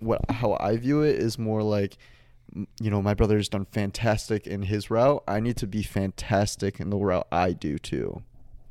[0.00, 1.98] what how i view it is more like
[2.80, 6.90] you know my brother's done fantastic in his route i need to be fantastic in
[6.90, 8.22] the route i do too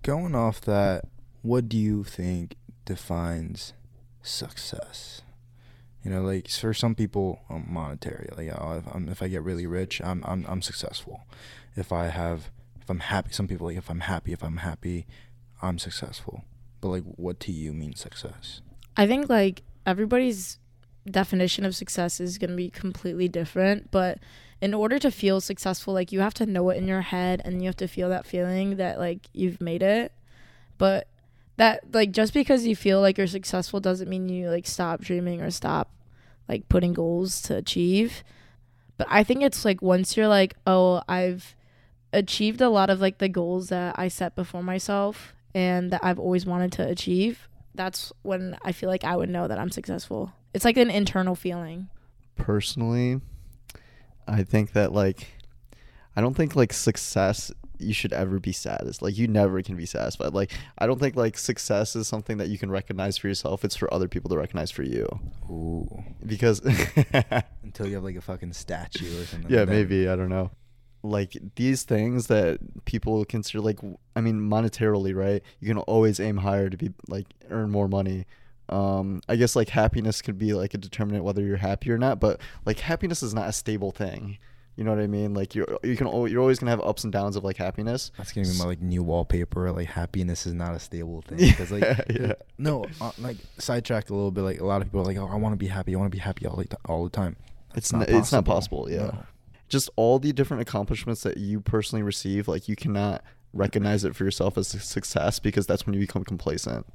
[0.08, 1.06] Going off that,
[1.42, 3.74] what do you think defines
[4.22, 5.22] success?
[6.02, 8.30] You know, like for some people, um, monetary.
[8.38, 11.28] Like, oh, if, I'm, if I get really rich, I'm I'm I'm successful.
[11.76, 15.06] If I have, if I'm happy, some people like if I'm happy, if I'm happy,
[15.62, 16.46] I'm successful.
[16.80, 18.62] But like, what to you means success?
[18.96, 20.58] I think like everybody's
[21.12, 24.20] definition of success is going to be completely different, but
[24.62, 27.62] in order to feel successful, like you have to know it in your head and
[27.62, 30.12] you have to feel that feeling that like you've made it.
[30.78, 31.08] But
[31.58, 35.41] that like just because you feel like you're successful doesn't mean you like stop dreaming
[35.41, 35.91] or stop
[36.47, 38.24] like putting goals to achieve.
[38.97, 41.55] But I think it's like once you're like, "Oh, I've
[42.14, 46.20] achieved a lot of like the goals that I set before myself and that I've
[46.20, 50.34] always wanted to achieve." That's when I feel like I would know that I'm successful.
[50.58, 51.88] It's like an internal feeling.
[52.36, 53.22] personally
[54.28, 55.28] i think that like
[56.16, 59.86] i don't think like success you should ever be satisfied like you never can be
[59.86, 60.34] satisfied.
[60.34, 63.64] Like i don't think like success is something that you can recognize for yourself.
[63.64, 65.05] It's for other people to recognize for you.
[65.49, 66.03] Ooh.
[66.26, 66.60] because
[67.64, 69.51] Until you have like a fucking statue or something.
[69.51, 70.10] yeah like maybe.
[70.10, 70.49] I don't know.
[71.03, 73.80] Like these things that people consider like
[74.16, 75.43] I mean monetarily right?
[75.60, 78.26] You can always aim higher to be like earn more money
[78.70, 82.20] um i guess like happiness could be like a determinant whether you're happy or not
[82.20, 84.38] but like happiness is not a stable thing
[84.76, 87.11] you know what i mean like you're you can you're always gonna have ups and
[87.13, 89.72] downs of like happiness That's gonna be my like new wallpaper.
[89.72, 91.38] Like happiness is not a stable thing.
[91.49, 92.34] Because like Yeah.
[92.59, 94.41] no, uh, like sidetracked a little bit.
[94.43, 95.95] Like a lot of people are like, oh, I want to be happy.
[95.95, 97.38] I want to be happy all the all the time.
[97.76, 99.24] it's That's not, it's not possible yeah No.
[99.68, 104.26] just all the different accomplishments that you personally receive like you cannot recognize it for
[104.26, 106.86] yourself as a success because that's when you become complacent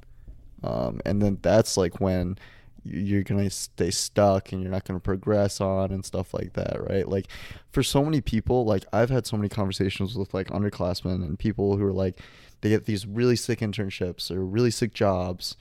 [0.63, 2.37] um, and then that's like when
[2.85, 7.07] you're gonna stay stuck and you're not gonna progress on and stuff like that right?
[7.07, 7.27] Like
[7.71, 11.77] for so many people like i've had so many conversations with like underclassmen and people
[11.77, 12.19] who are like
[12.61, 15.55] they get these really sick internships or really sick jobs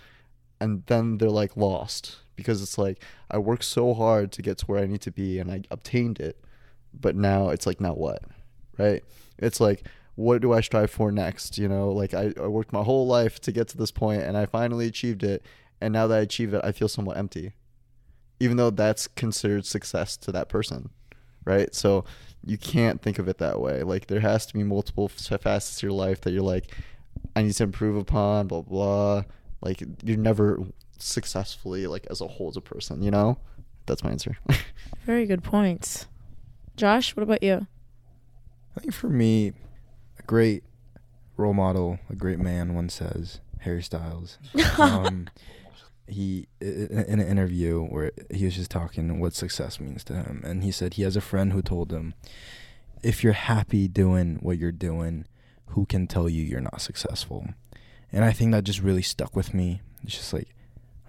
[0.60, 4.66] and then they're like lost because it's like i worked so hard to get to
[4.66, 6.44] where i need to be and i obtained it
[6.92, 8.22] but now it's like now what
[8.78, 9.04] right?
[9.38, 9.84] It's like
[10.14, 11.58] what do i strive for next?
[11.58, 14.36] You know like I, I worked my whole life to get to this point and
[14.36, 15.44] i finally achieved it.
[15.80, 17.52] And now that i achieve it i feel somewhat empty
[18.40, 20.90] even though that's considered success to that person
[21.44, 21.74] right?
[21.74, 22.04] So
[22.44, 23.82] you can't think of it that way.
[23.82, 26.74] Like there has to be multiple facets of your life that you're like
[27.36, 29.24] i need to improve upon blah blah.
[29.60, 30.60] Like you're never
[30.98, 33.38] successfully like as a whole as a person you know?
[33.86, 34.36] That's my answer.
[35.04, 36.06] Very good points.
[36.76, 37.66] Josh, what about you?
[38.76, 39.52] I think for me,
[40.22, 40.64] a great
[41.36, 44.38] role model, a great man, one says Harry Styles.
[44.78, 45.28] um,
[46.06, 50.62] he in an interview where he was just talking what success means to him, and
[50.62, 52.14] he said he has a friend who told him,
[53.02, 55.26] "If you're happy doing what you're doing,
[55.66, 57.46] who can tell you you're not successful?"
[58.12, 59.80] And I think that just really stuck with me.
[60.04, 60.48] It's just like,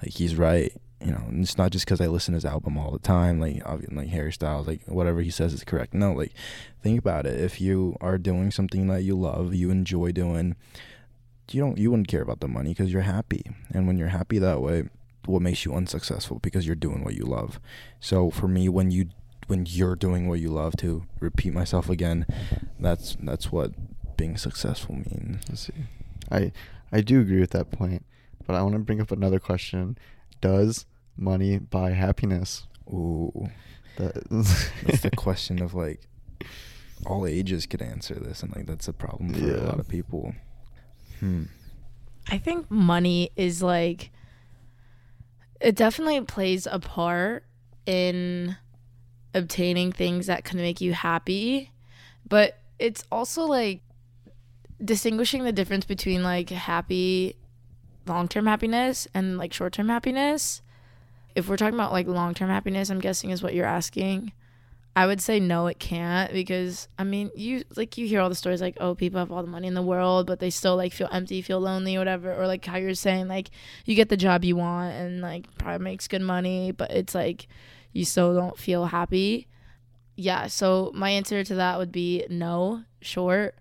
[0.01, 0.73] like he's right.
[1.03, 3.61] You know, it's not just because I listen to his album all the time, like
[3.91, 5.93] like Harry Styles, like whatever he says is correct.
[5.93, 6.33] No, like
[6.81, 7.39] think about it.
[7.39, 10.55] If you are doing something that you love, you enjoy doing,
[11.51, 13.43] you don't you wouldn't care about the money because you're happy.
[13.73, 14.89] And when you're happy that way,
[15.25, 17.59] what makes you unsuccessful because you're doing what you love.
[17.99, 19.09] So for me, when you
[19.47, 22.25] when you're doing what you love to repeat myself again
[22.79, 23.73] that's that's what
[24.15, 25.73] being successful means I see.
[26.31, 26.51] I
[26.91, 28.05] I do agree with that point,
[28.45, 29.97] but I want to bring up another question.
[30.41, 30.85] Does
[31.17, 32.67] money buy happiness?
[32.87, 33.49] ooh
[33.97, 34.13] That
[34.85, 36.07] that's the question of like
[37.05, 40.33] all ages could answer this and like that's a problem for a lot of people
[41.19, 41.43] hmm
[42.29, 44.11] I think money is like
[45.59, 47.45] it definitely plays a part
[47.85, 48.57] in
[49.33, 51.71] obtaining things that can make you happy,
[52.27, 53.81] but it's also like
[54.83, 57.35] distinguishing the difference between like happy
[58.05, 60.61] long-term happiness and like short-term happiness.
[61.35, 64.31] If we're talking about like long-term happiness, I'm guessing is what you're asking.
[64.95, 68.35] I would say no, it can't because I mean, you like you hear all the
[68.35, 70.93] stories like, oh, people have all the money in the world, but they still like
[70.93, 72.33] feel empty, feel lonely, whatever.
[72.33, 73.49] Or like how you're saying, like
[73.85, 77.47] you get the job you want and like probably makes good money, but it's like
[77.91, 79.47] you still don't feel happy.
[80.15, 83.55] Yeah, so my answer to that would be no, short,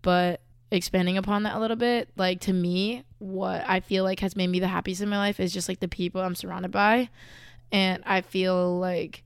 [0.00, 0.40] but
[0.70, 4.48] expanding upon that a little bit, like to me, what I feel like has made
[4.48, 7.08] me the happiest in my life is just like the people I'm surrounded by.
[7.72, 9.24] And I feel like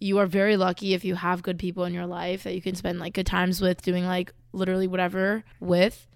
[0.00, 2.74] you are very lucky if you have good people in your life that you can
[2.74, 6.06] spend like good times with doing like literally whatever with.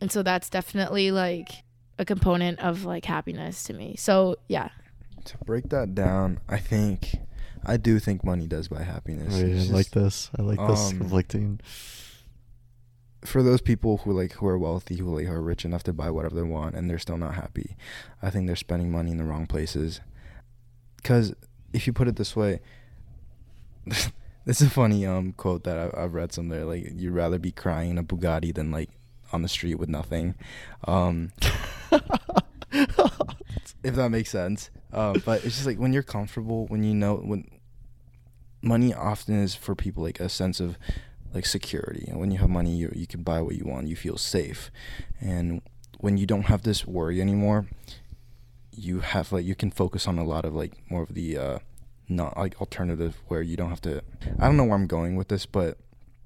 [0.00, 1.48] And so that's definitely like
[1.98, 3.96] a component of like happiness to me.
[3.96, 4.68] So, yeah.
[5.24, 7.16] to break that down i think
[7.64, 10.30] i do think money does buy happiness Oh, yeah, It's I like this.
[10.38, 11.58] I like this um, conflicting.
[13.26, 16.10] For those people who like who are wealthy, who like are rich enough to buy
[16.10, 17.76] whatever they want, and they're still not happy,
[18.22, 20.00] I think they're spending money in the wrong places.
[20.96, 21.34] Because
[21.72, 22.60] if you put it this way,
[23.86, 26.64] this is a funny um quote that I, I've read somewhere.
[26.64, 28.90] Like you'd rather be crying in a Bugatti than like
[29.32, 30.34] on the street with nothing.
[30.84, 31.32] Um,
[33.82, 34.70] if that makes sense.
[34.92, 37.48] Um, but it's just like when you're comfortable, when you know when
[38.62, 40.76] money often is for people like a sense of
[41.36, 42.04] like security.
[42.08, 43.86] And when you have money, you you can buy what you want.
[43.92, 44.70] You feel safe,
[45.20, 45.46] and
[46.04, 47.60] when you don't have this worry anymore,
[48.86, 51.58] you have like you can focus on a lot of like more of the uh,
[52.08, 54.02] not like alternative where you don't have to.
[54.40, 55.78] I don't know where I'm going with this, but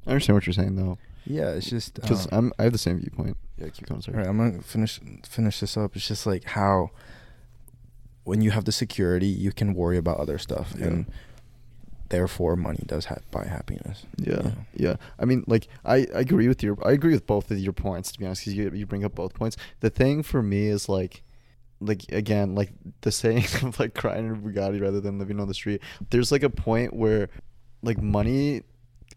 [0.07, 0.97] I understand what you're saying though,
[1.27, 3.37] yeah, it's just because I'm I have the same viewpoint.
[3.59, 4.01] Yeah, keep going.
[4.03, 4.17] Sorry.
[4.17, 5.95] All right, I'm gonna finish finish this up.
[5.97, 6.91] It's just like how
[8.25, 10.87] when you have the security, you can worry about other stuff, Yeah.
[10.87, 11.07] and
[12.11, 14.05] therefore, money does ha- buy happiness.
[14.19, 14.51] Yeah, Yeah.
[14.75, 14.97] yeah.
[15.19, 18.13] I mean, like, I, I agree with your, I agree with both of your points.
[18.13, 19.57] To be honest, 'cause you you bring up both points.
[19.81, 21.23] The thing for me is like,
[21.81, 25.49] like again, like the saying of like crying in a Bugatti rather than living on
[25.49, 25.81] the street.
[26.11, 27.31] There's like a point where,
[27.83, 28.63] like, money,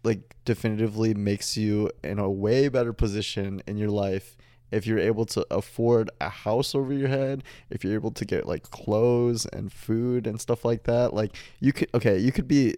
[0.02, 4.36] like, definitively makes you in a way better position in your life
[4.74, 8.46] if you're able to afford a house over your head, if you're able to get
[8.46, 12.74] like clothes and food and stuff like that, like you could okay, you could be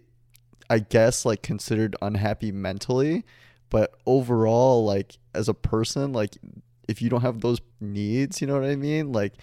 [0.69, 3.25] I guess like considered unhappy mentally,
[3.69, 6.37] but overall like as a person, like
[6.87, 9.11] if you don't have those needs, you know what I mean?
[9.11, 9.33] Like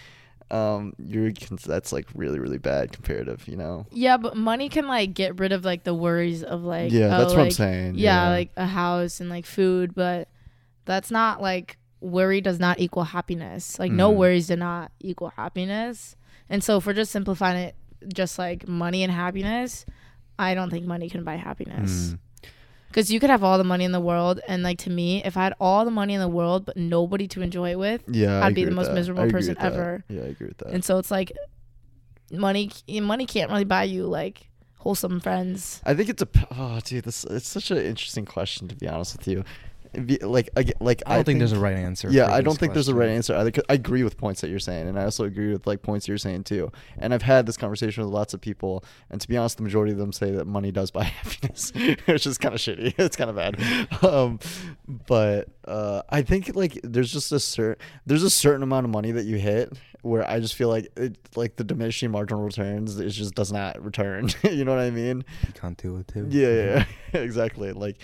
[0.52, 1.32] um you're
[1.66, 3.84] that's like really really bad comparative, you know.
[3.90, 7.18] Yeah, but money can like get rid of like the worries of like yeah, oh,
[7.18, 7.94] that's what I'm saying.
[7.96, 10.28] yeah, like a house and like food, but
[10.84, 13.78] that's not like worry does not equal happiness.
[13.78, 14.16] Like no Mhm.
[14.16, 16.16] worries do not equal happiness.
[16.50, 17.74] And so if we're just simplifying it
[18.12, 19.86] just like money and happiness,
[20.38, 22.12] I don't think money can buy happiness.
[22.12, 22.18] Mm.
[22.92, 25.36] Cuz you could have all the money in the world and like to me, if
[25.36, 28.44] I had all the money in the world but nobody to enjoy it with, Yeah,
[28.44, 28.94] I'd be the most that.
[28.94, 30.04] miserable person ever.
[30.08, 30.68] Yeah, I agree with that.
[30.74, 31.32] and so it's like
[32.30, 32.70] money
[33.02, 34.48] money can't really buy you like
[34.78, 35.80] wholesome friends.
[35.86, 39.16] I think it's a oh dude, this it's such an interesting question to be honest
[39.16, 39.44] with you.
[39.94, 42.10] Be- like I like I don't think, there's a right answer.
[42.10, 43.52] Yeah, I don't think there's a right answer either.
[43.68, 46.18] I agree with points that you're saying, and I also agree with like points you're
[46.18, 46.70] saying too.
[46.98, 49.92] And I've had this conversation with lots of people, and to be honest, the majority
[49.92, 51.72] of them say that money does buy happiness,
[52.06, 52.94] which is kind of shitty.
[53.04, 53.60] It's kind of bad.
[54.02, 54.38] Um,
[55.06, 59.12] but uh, I think like there's just a certain there's a certain amount of money
[59.12, 63.08] that you hit where I just feel like it like the diminishing marginal returns it
[63.08, 64.28] just does not return.
[64.42, 65.24] you know what I mean?
[65.46, 66.26] You can't do it too.
[66.28, 67.20] Yeah, yeah, yeah.
[67.20, 67.72] exactly.
[67.72, 67.98] Like,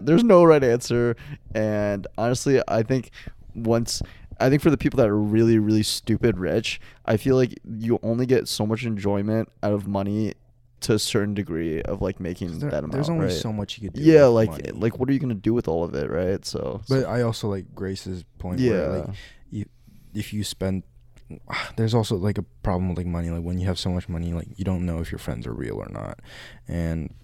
[0.00, 1.16] there's no right answer,
[1.54, 3.10] and honestly, I think
[3.54, 4.02] once.
[4.38, 7.98] I think for the people that are really, really stupid rich, I feel like you
[8.02, 10.34] only get so much enjoyment out of money
[10.80, 12.92] to a certain degree of like making There- that amount.
[12.92, 13.32] there's only right?
[13.34, 14.02] so much you could do.
[14.02, 14.70] Yeah, like money.
[14.72, 16.44] like what are you gonna do with all of it, right?
[16.44, 18.60] So, But I also like Grace's point.
[18.60, 19.08] yeah, Where, like,
[19.50, 19.64] you,
[20.12, 20.82] if you spend,
[21.76, 23.30] there's also like a problem with like money.
[23.30, 25.54] Like when you have so much money, like you don't know if your friends are
[25.54, 26.20] real or not.
[26.68, 27.14] And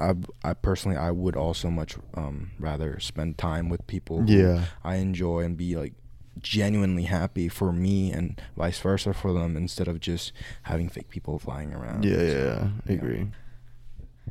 [0.00, 4.24] I, I personally, I would also much um rather spend time with people.
[4.26, 5.94] yeah, I enjoy and be like
[6.40, 10.32] genuinely happy for me and vice versa for them instead of just
[10.62, 12.04] having fake people flying around.
[12.04, 12.68] yeah, yeah, So, yeah.
[12.88, 13.26] I agree.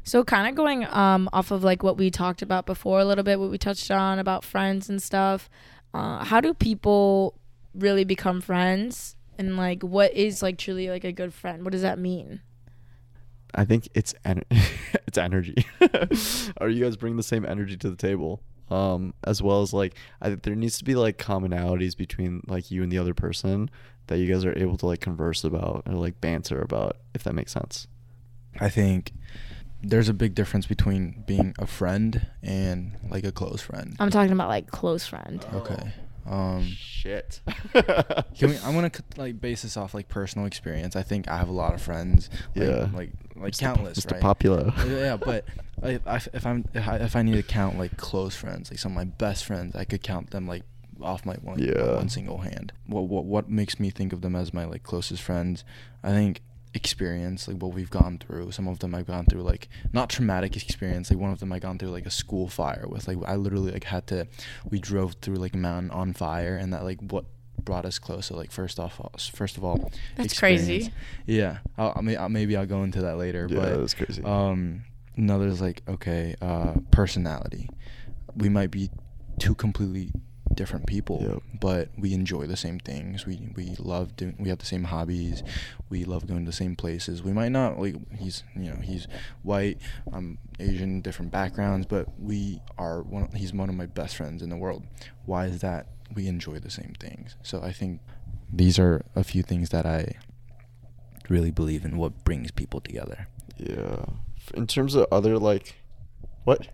[0.03, 3.23] So kind of going um off of like what we talked about before a little
[3.25, 5.49] bit, what we touched on about friends and stuff.
[5.93, 7.33] Uh, how do people
[7.73, 9.15] really become friends?
[9.37, 11.63] And like, what is like truly like a good friend?
[11.63, 12.41] What does that mean?
[13.55, 14.43] I think it's en-
[15.07, 15.65] it's energy.
[16.61, 18.41] Are you guys bringing the same energy to the table?
[18.69, 22.69] Um, as well as like, I think there needs to be like commonalities between like
[22.69, 23.69] you and the other person
[24.07, 27.33] that you guys are able to like converse about or like banter about, if that
[27.33, 27.87] makes sense.
[28.59, 29.13] I think
[29.81, 33.95] there's a big difference between being a friend and like a close friend.
[33.99, 35.45] I'm talking about like close friend.
[35.53, 35.93] Okay.
[36.25, 37.39] Um, Shit.
[37.73, 40.95] can we, I'm gonna like base this off like personal experience.
[40.97, 42.29] I think I have a lot of friends.
[42.55, 42.89] Like, Yeah.
[42.93, 43.59] Like like Mr.
[43.59, 43.99] countless.
[43.99, 44.11] Mr.
[44.13, 44.21] Right.
[44.21, 44.73] Popular.
[44.87, 45.45] yeah, but
[45.83, 48.79] I, I, if I'm if I, if I need to count like close friends, like
[48.79, 50.63] some of my best friends, I could count them like
[51.01, 51.95] off my one Yeah.
[51.95, 52.73] one single hand.
[52.87, 55.63] What what what makes me think of them as my like closest friends?
[56.03, 56.41] I think
[56.73, 58.51] experience, like what we've gone through.
[58.51, 61.09] Some of them I've gone through like not traumatic experience.
[61.09, 63.07] Like one of them I gone through like a school fire with.
[63.07, 64.27] Like I literally like had to.
[64.69, 67.25] We drove through like a mountain on fire, and that like what
[67.63, 68.33] brought us closer.
[68.35, 68.99] Like first off,
[69.33, 70.91] first of all, That's crazy.
[71.25, 73.47] Yeah, I'll, I may, I'll, maybe I'll go into that later.
[73.49, 74.23] Yeah, but that's crazy.
[74.23, 74.83] um,
[75.15, 77.69] another's like okay, uh, personality.
[78.35, 78.89] We might be
[79.39, 80.11] two completely
[80.53, 81.59] different people, Yep.
[81.59, 83.25] but we enjoy the same things.
[83.25, 84.35] We we love doing.
[84.39, 85.43] We have the same hobbies.
[85.89, 87.21] We love going to the same places.
[87.23, 89.07] We might not like he's you know he's
[89.43, 89.77] white.
[90.11, 93.29] I'm Asian, different backgrounds, but we are one.
[93.35, 94.83] He's one of my best friends in the world.
[95.25, 95.87] Why is that?
[96.15, 97.35] We enjoy the same things.
[97.43, 98.01] So I think
[98.51, 100.15] these are a few things that I
[101.29, 101.97] really believe in.
[101.97, 103.27] What brings people together.
[103.57, 104.05] yeah.
[104.53, 105.75] In terms of other like,
[106.45, 106.69] what?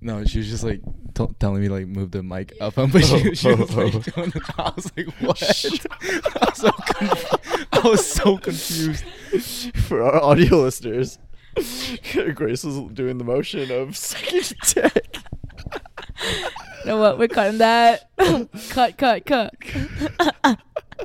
[0.00, 0.80] No, she was just like
[1.14, 3.98] t- telling me like move the mic up, but she, she oh, was like oh,
[3.98, 4.10] oh.
[4.10, 4.42] doing it.
[4.58, 5.42] I was like, what?
[5.42, 9.04] I was so conf- I was so confused.
[9.76, 11.18] For our audio listeners,
[12.34, 15.18] Grace was doing the motion of sucking dick.
[16.22, 16.50] You
[16.86, 17.18] know what?
[17.18, 18.10] We're cutting that.
[18.70, 19.54] cut, cut, cut.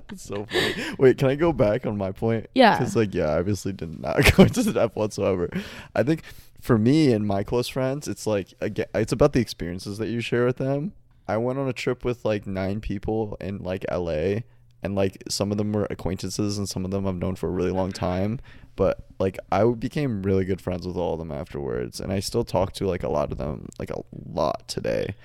[0.09, 0.76] It's so funny.
[0.99, 2.47] Wait, can I go back on my point?
[2.53, 2.78] Yeah.
[2.78, 5.49] Because like, yeah, I obviously did not go into the depth whatsoever.
[5.95, 6.22] I think
[6.61, 10.22] for me and my close friends, it's like again, it's about the experiences that you
[10.22, 10.93] share with them.
[11.28, 14.41] I went on a trip with like nine people in like LA,
[14.84, 17.51] and like some of them were acquaintances, and some of them I've known for a
[17.51, 18.39] really long time.
[18.75, 22.43] But like I became really good friends with all of them afterwards, and I still
[22.43, 24.01] talk to like a lot of them, like a
[24.32, 25.15] lot today.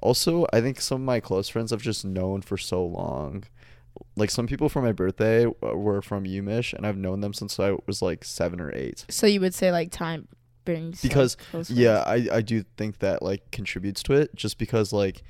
[0.00, 3.44] Also, I think some of my close friends I've just known for so long.
[4.16, 7.76] Like some people from my birthday were from UMich, and I've known them since I
[7.86, 9.04] was like seven or eight.
[9.08, 10.28] So you would say like time
[10.64, 12.02] brings like, Because close yeah.
[12.06, 15.22] I I do think that like contributes to it, just because like,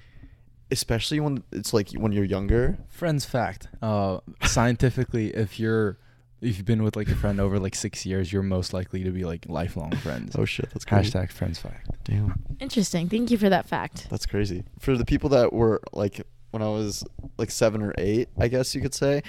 [0.71, 2.79] especially when it's like when you're younger.
[2.89, 3.69] Friends fact.
[3.83, 5.99] Uh, scientifically, if you're
[6.41, 9.11] if you've been with like a friend over like six years, you're most likely to
[9.11, 10.37] be like lifelong friends.
[10.37, 11.11] Oh shit, that's crazy.
[11.11, 11.89] Hashtag friends fact.
[12.05, 13.09] Damn, Interesting.
[13.09, 14.09] Thank you for that fact.
[14.11, 14.65] that's crazy.
[14.79, 17.05] For the people that were like when I was
[17.39, 19.23] like seven or eight, I guess you could say.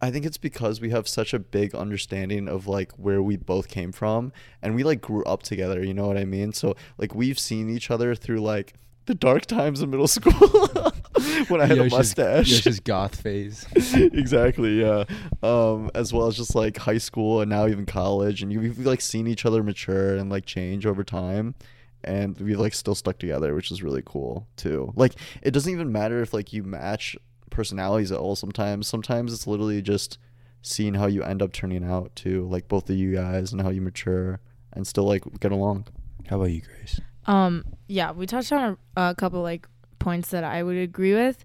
[0.00, 3.68] I think it's because we have such a big understanding of like where we both
[3.68, 6.52] came from and we like grew up together, you know what I mean?
[6.52, 8.74] So like we've seen each other through like
[9.06, 10.32] the dark times in middle school
[11.48, 12.50] when I had a mustache.
[12.50, 13.66] Yoshi's goth phase.
[13.94, 15.04] exactly, yeah.
[15.42, 18.78] Um, as well as just like high school and now even college and you- we've
[18.78, 21.54] like seen each other mature and like change over time
[22.02, 24.92] and we've like still stuck together, which is really cool too.
[24.96, 27.16] Like it doesn't even matter if like you match
[27.50, 28.86] personalities at all sometimes.
[28.86, 30.18] Sometimes it's literally just
[30.62, 33.68] seeing how you end up turning out too, like both of you guys and how
[33.70, 34.40] you mature
[34.72, 35.86] and still like get along.
[36.28, 37.00] How about you, Grace?
[37.26, 39.66] Um, yeah, we touched on a, a couple like
[39.98, 41.44] points that I would agree with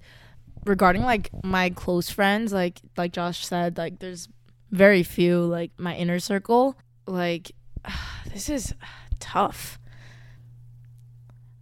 [0.65, 2.51] regarding like my close friends.
[2.53, 4.27] Like like Josh said, like there's
[4.71, 6.75] very few like my inner circle.
[7.07, 7.51] Like
[8.33, 8.73] this is
[9.19, 9.79] tough.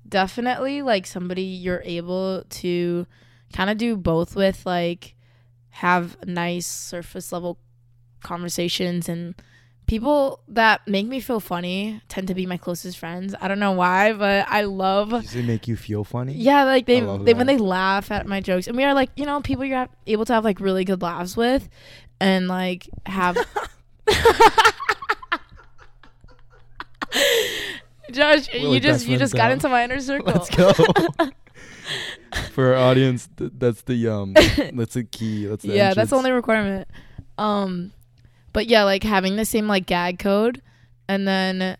[0.07, 3.05] Definitely like somebody you're able to
[3.53, 5.15] kind of do both with, like
[5.70, 7.59] have nice surface level
[8.24, 9.36] conversations and
[9.88, 13.33] people that make me feel funny tend to be my closest friends.
[13.41, 16.33] I don't know why, but I love Does it make you feel funny?
[16.33, 19.25] yeah, like they, they when they laugh at my jokes, and we are like you
[19.25, 21.67] know people you're able to have like really good laughs with,
[22.19, 23.38] and like have.
[28.11, 30.31] Josh, We're, you like, just you just got into my inner circle.
[30.33, 30.71] Let's go.
[32.51, 34.33] For our audience, th- that's the um,
[34.73, 35.45] that's the key.
[35.45, 36.88] That's the yeah, that's the only requirement.
[37.38, 37.91] Um,
[38.58, 40.64] but yeah, like having the same like gag code,
[41.08, 41.78] and then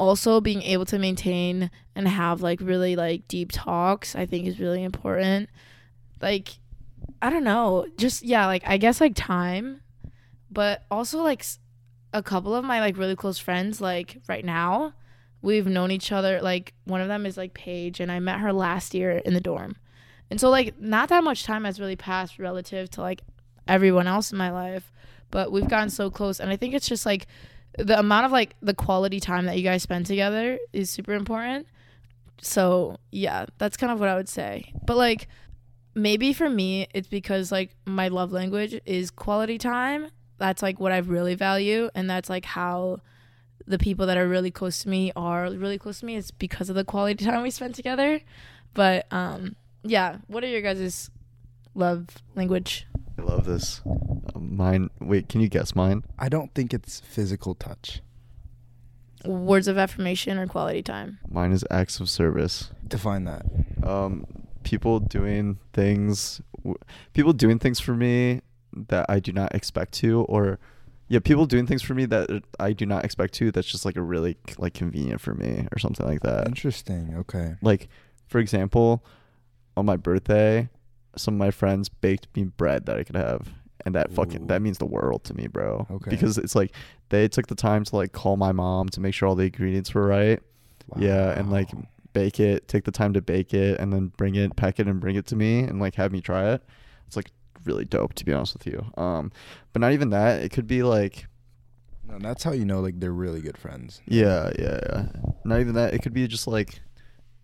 [0.00, 4.58] also being able to maintain and have like really like deep talks, I think is
[4.58, 5.48] really important.
[6.20, 6.58] Like,
[7.22, 9.80] I don't know, just yeah, like I guess like time,
[10.50, 11.46] but also like
[12.12, 14.94] a couple of my like really close friends, like right now,
[15.40, 16.42] we've known each other.
[16.42, 19.40] Like one of them is like Paige, and I met her last year in the
[19.40, 19.76] dorm,
[20.32, 23.22] and so like not that much time has really passed relative to like
[23.68, 24.90] everyone else in my life,
[25.30, 27.26] but we've gotten so close, and I think it's just like
[27.78, 31.66] the amount of like the quality time that you guys spend together is super important.
[32.40, 34.72] So yeah, that's kind of what I would say.
[34.84, 35.28] But like
[35.94, 40.08] maybe for me it's because like my love language is quality time.
[40.38, 43.00] That's like what I really value and that's like how
[43.66, 46.70] the people that are really close to me are really close to me It's because
[46.70, 48.20] of the quality time we spend together.
[48.74, 51.10] But um yeah, what are your guys'
[51.74, 52.86] love language?
[53.18, 53.80] I love this.
[53.84, 54.90] Um, mine.
[55.00, 56.04] Wait, can you guess mine?
[56.18, 58.00] I don't think it's physical touch.
[59.24, 61.18] Words of affirmation or quality time?
[61.28, 62.70] Mine is acts of service.
[62.86, 63.44] Define that.
[63.82, 64.24] Um,
[64.62, 66.40] people doing things,
[67.14, 68.42] people doing things for me
[68.72, 70.60] that I do not expect to, or
[71.08, 73.50] yeah, people doing things for me that I do not expect to.
[73.50, 76.46] That's just like a really like convenient for me or something like that.
[76.46, 77.14] Interesting.
[77.18, 77.56] Okay.
[77.60, 77.88] Like,
[78.28, 79.04] for example,
[79.76, 80.68] on my birthday,
[81.16, 83.48] some of my friends baked me bread that I could have.
[83.86, 84.46] And that fucking Ooh.
[84.46, 85.86] that means the world to me, bro.
[85.90, 86.10] Okay.
[86.10, 86.74] Because it's like
[87.10, 89.94] they took the time to like call my mom to make sure all the ingredients
[89.94, 90.40] were right.
[90.88, 91.00] Wow.
[91.00, 91.70] Yeah, and like
[92.12, 95.00] bake it, take the time to bake it, and then bring it, pack it, and
[95.00, 96.62] bring it to me, and like have me try it.
[97.06, 97.30] It's like
[97.64, 98.84] really dope, to be honest with you.
[99.00, 99.30] Um,
[99.72, 100.42] but not even that.
[100.42, 101.26] It could be like,
[102.08, 104.00] No, that's how you know like they're really good friends.
[104.06, 105.06] yeah, yeah, yeah.
[105.44, 105.94] Not even that.
[105.94, 106.80] It could be just like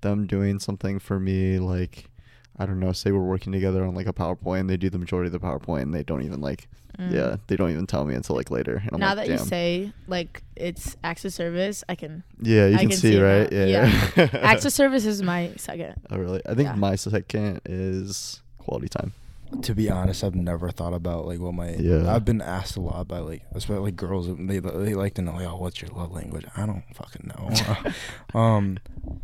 [0.01, 2.11] them doing something for me, like
[2.59, 2.93] I don't know.
[2.93, 5.41] Say we're working together on like a PowerPoint, and they do the majority of the
[5.41, 7.11] PowerPoint, and they don't even like, Mm.
[7.13, 8.77] yeah, they don't even tell me until like later.
[8.77, 12.77] And I'm now like, that you say like it's access service, I can yeah, you
[12.77, 13.51] I can, can see, see right?
[13.51, 13.65] now.
[13.65, 14.29] Yeah, yeah.
[14.43, 15.95] acts of service is my second.
[16.11, 16.41] Oh really?
[16.47, 16.77] I think Yeah.
[16.77, 19.13] my second is quality time.
[19.63, 21.71] To be honest, I've never thought about like what my.
[21.75, 22.15] Yeah.
[22.15, 24.29] I've been asked a lot by like, especially like girls.
[24.29, 26.45] They they like to know like, oh, what's your love language?
[26.57, 27.51] I don't fucking know.
[28.39, 28.79] um,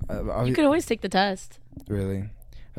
[0.09, 1.61] I, I, You could always take the test.
[1.87, 2.24] really.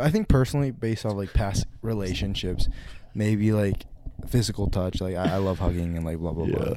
[0.01, 2.67] I think personally, based off like past relationships,
[3.13, 3.85] maybe like
[4.27, 5.01] physical touch.
[5.01, 6.75] Like I, I love hugging and like blah blah blah.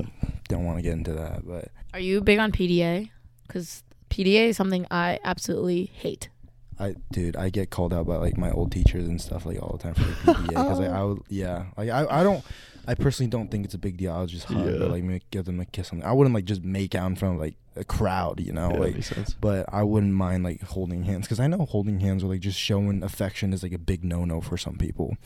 [0.49, 3.11] Don't want to get into that, but Are you big on PDA?
[3.47, 6.29] Because PDA is something I absolutely hate.
[6.79, 9.77] I dude, I get called out by like my old teachers and stuff like all
[9.77, 10.91] the time for the PDA because like.
[10.91, 12.45] I would yeah like I, I don't
[12.87, 14.13] I personally don't think it's a big deal.
[14.13, 14.87] I would just hug Yeah.
[14.87, 16.03] like make, give them a kiss on.
[16.03, 18.79] I wouldn't like just make out in front of like a crowd, you know, yeah,
[18.79, 18.95] like.
[18.95, 19.35] makes sense.
[19.35, 22.59] But I wouldn't mind like holding hands because I know holding hands or like just
[22.59, 25.17] showing affection is like a big no no for some people.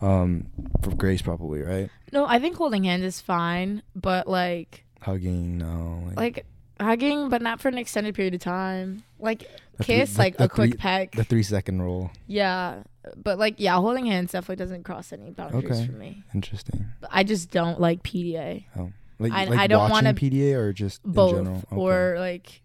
[0.00, 0.46] Um,
[0.82, 1.90] for Grace probably right.
[2.12, 6.44] No, I think holding hands is fine, but like Hugging no like
[6.80, 9.02] hugging, but not for an extended period of time.
[9.18, 9.48] Like
[9.78, 11.12] The three- kiss, the- like the a quick three- peck.
[11.12, 12.10] the three second rule.
[12.26, 12.82] yeah,
[13.16, 15.86] but like yeah, holding hands definitely doesn't cross any boundaries Okay.
[15.86, 16.22] for me.
[16.34, 16.86] Interesting.
[17.00, 18.66] But I just don't like PDA.
[18.76, 21.56] Oh, like I- like I don't watching wanna- PDA or just in Both general?
[21.58, 21.76] Okay.
[21.76, 22.62] or like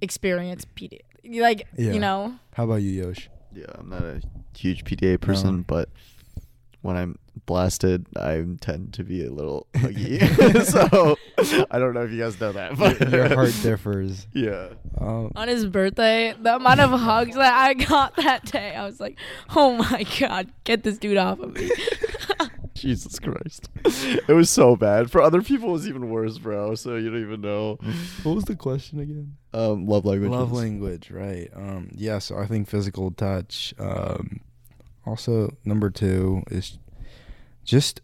[0.00, 1.00] experience PDA.
[1.40, 1.92] Like Yeah.
[1.92, 3.28] you know, how about you, Yosh?
[3.54, 4.22] Yeah, I'm not a
[4.56, 5.64] huge PDA person, No.
[5.66, 5.88] but
[6.82, 10.20] when I'm blasted, I tend to be a little huggy.
[10.64, 11.16] so
[11.70, 12.76] I don't know if you guys know that.
[12.76, 14.26] But Your, your heart differs.
[14.34, 14.70] Yeah.
[14.98, 18.98] Um, on his birthday, the amount of hugs that I got that day, I was
[18.98, 19.18] like,
[19.54, 21.70] oh my god, get this dude off of me.
[22.74, 23.68] Jesus Christ.
[23.84, 25.10] It was so bad.
[25.10, 26.74] For other people, it was even worse, bro.
[26.74, 27.78] So you don't even know.
[28.24, 29.36] what was the question again?
[29.54, 30.30] Um, love language.
[30.30, 31.48] Love language, right?
[31.54, 32.18] Um, yeah.
[32.18, 33.72] So I think physical touch.
[33.78, 34.40] Um,
[35.06, 36.78] also, number two is
[37.64, 38.00] just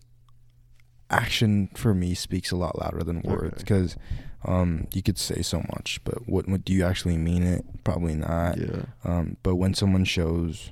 [1.11, 1.68] action.
[1.74, 3.62] For me, speaks a lot louder than words Okay.
[3.62, 3.96] because
[4.44, 7.64] um, you could say so much, but what, what do you actually mean it?
[7.84, 8.59] Probably not.
[8.59, 8.82] Yeah.
[9.05, 10.70] Um, but when someone shows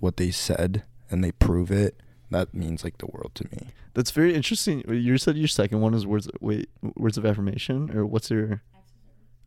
[0.00, 3.68] what they said and they prove it, that means like the world to me.
[3.94, 4.82] That's very interesting.
[4.88, 6.28] You said your second one is words.
[6.40, 8.60] Wait, words of affirmation, or what's your?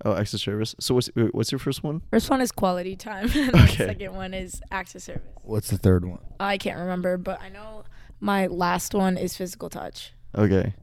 [0.06, 0.76] Oh, acts of service.
[0.80, 2.02] So what's what's your first one?
[2.12, 3.88] First one is quality time, and the Okay.
[3.88, 5.24] second one is acts of service.
[5.44, 6.20] What's the third one?
[6.40, 7.84] I can't remember, but I know
[8.20, 10.14] my last one is physical touch.
[10.36, 10.74] Okay.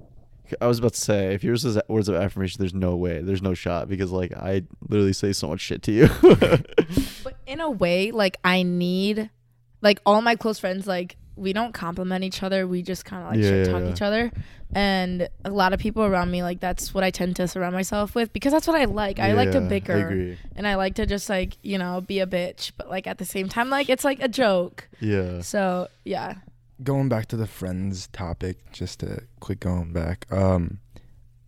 [0.61, 3.41] I was about to say, if yours is words of affirmation, there's no way, there's
[3.41, 6.09] no shot because like I literally say so much shit to you.
[7.25, 9.31] But in a way, like I need,
[9.81, 12.67] like all my close friends, like we don't compliment each other.
[12.67, 13.91] We just kind of like Yeah, shit yeah, talk yeah.
[13.91, 14.33] each other.
[14.75, 18.15] And a lot of people around me, like that's what I tend to surround myself
[18.15, 19.19] with because that's what I like.
[19.19, 19.93] I like to bicker.
[19.93, 20.39] I agree.
[20.57, 23.25] and I like to just like you know be a bitch, but like at the
[23.25, 24.89] same time, like it's like a joke.
[25.01, 25.41] Yeah.
[25.43, 26.37] So yeah,
[26.83, 30.27] going back to the friends topic, just to quick going back.
[30.33, 30.79] Um,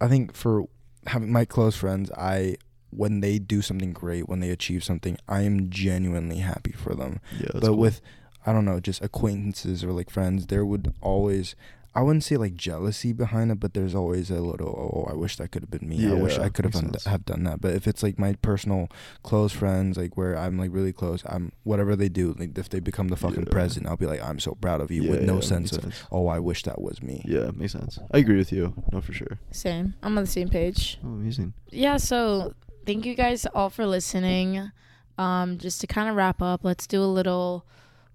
[0.00, 0.64] I think for
[1.06, 2.56] having my close friends, I
[2.90, 7.20] when they do something great, when they achieve something, I am genuinely happy for them.
[7.38, 7.48] Yeah.
[7.54, 7.76] but cool.
[7.76, 8.00] with
[8.46, 11.56] I don't know, just acquaintances or like friends, there would always
[11.96, 14.68] I wouldn't say like jealousy behind it, but there's always a little.
[14.68, 16.06] Oh, I wish that could have been me.
[16.06, 17.62] I wish I could have makes done, have done that.
[17.62, 18.88] But if it's like my personal
[19.22, 22.34] close friends, like where I'm like really close, I'm whatever they do.
[22.38, 23.50] Like if they become the fucking Yeah.
[23.50, 25.82] president, I'll be like, I'm so proud of you, Yeah, with no yeah, sense of,
[25.84, 25.94] sense.
[26.12, 27.22] oh, I wish that was me.
[27.24, 27.98] Yeah, makes sense.
[28.12, 28.74] I agree with you.
[28.92, 29.38] No, for sure.
[29.50, 29.94] Same.
[30.02, 30.98] I'm on the same page.
[31.02, 31.54] Oh, amazing.
[31.70, 32.52] Yeah, so
[32.84, 34.70] thank you guys all for listening.
[35.16, 37.64] Um, just to kind of wrap up, let's do a little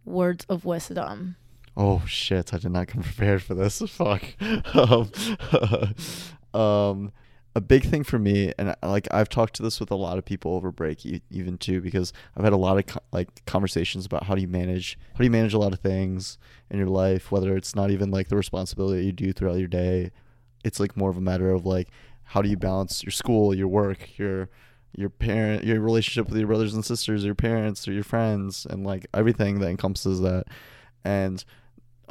[0.05, 1.36] words of wisdom.
[1.76, 2.53] Oh shit!
[2.53, 3.80] I did not come prepared for this.
[3.80, 4.24] Fuck.
[4.76, 5.11] um,
[6.59, 7.11] um,
[7.53, 10.26] a big thing for me, and like I've talked to this with a lot of
[10.26, 14.24] people over break, even too, because I've had a lot of co- like conversations about
[14.24, 16.38] how do you manage, how do you manage a lot of things
[16.69, 20.11] in your life, whether it's not even like the responsibility you do throughout your day.
[20.63, 21.89] It's like more of a matter of like
[22.24, 24.49] how do you balance your school, your work, your
[24.95, 28.86] your parent, your relationship with your brothers and sisters, your parents, or your friends, and
[28.86, 30.45] like everything that encompasses that.
[31.03, 31.43] And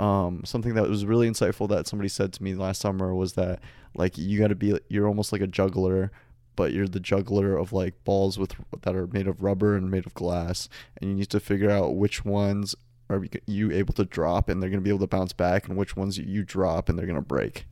[0.01, 3.61] um, something that was really insightful that somebody said to me last summer was that
[3.95, 6.11] like you got to be you're almost like a juggler
[6.57, 10.07] but you're the juggler of like balls with that are made of rubber and made
[10.07, 12.75] of glass and you need to figure out which ones
[13.11, 15.77] are you able to drop and they're going to be able to bounce back and
[15.77, 17.67] which ones you drop and they're going to break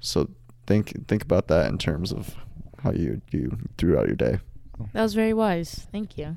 [0.00, 0.28] so
[0.66, 2.36] think think about that in terms of
[2.82, 4.38] how you do throughout your day
[4.92, 5.86] That was very wise.
[5.90, 6.36] Thank you.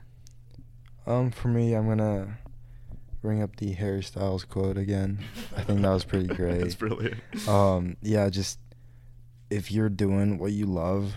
[1.05, 2.37] Um, for me, I'm gonna
[3.27, 5.19] bring up the Harry Styles quote again.
[5.53, 6.61] I think that was pretty great.
[6.61, 8.57] that's brilliant Um, yeah, just
[9.49, 11.15] if you're doing what you love,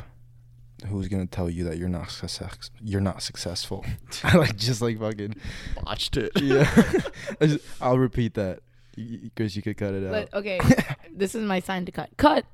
[0.88, 2.72] who's gonna tell you that you're not success?
[2.82, 3.86] You're not successful.
[4.24, 5.36] I like just like fucking
[5.84, 6.68] botched it yeah.
[7.40, 8.58] I just, I'll repeat that
[8.96, 10.10] because you could cut it out.
[10.10, 10.58] But okay,
[11.14, 12.10] this is my sign to cut.
[12.16, 12.44] Cut.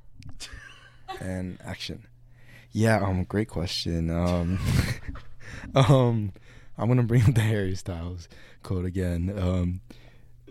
[1.19, 2.05] and action.
[2.73, 4.11] Yeah, um, great question.
[4.11, 4.59] Um,
[5.75, 6.33] um,
[6.77, 8.29] I'm gonna bring up the Harry Styles
[8.67, 9.33] quote again.
[9.39, 9.81] Um,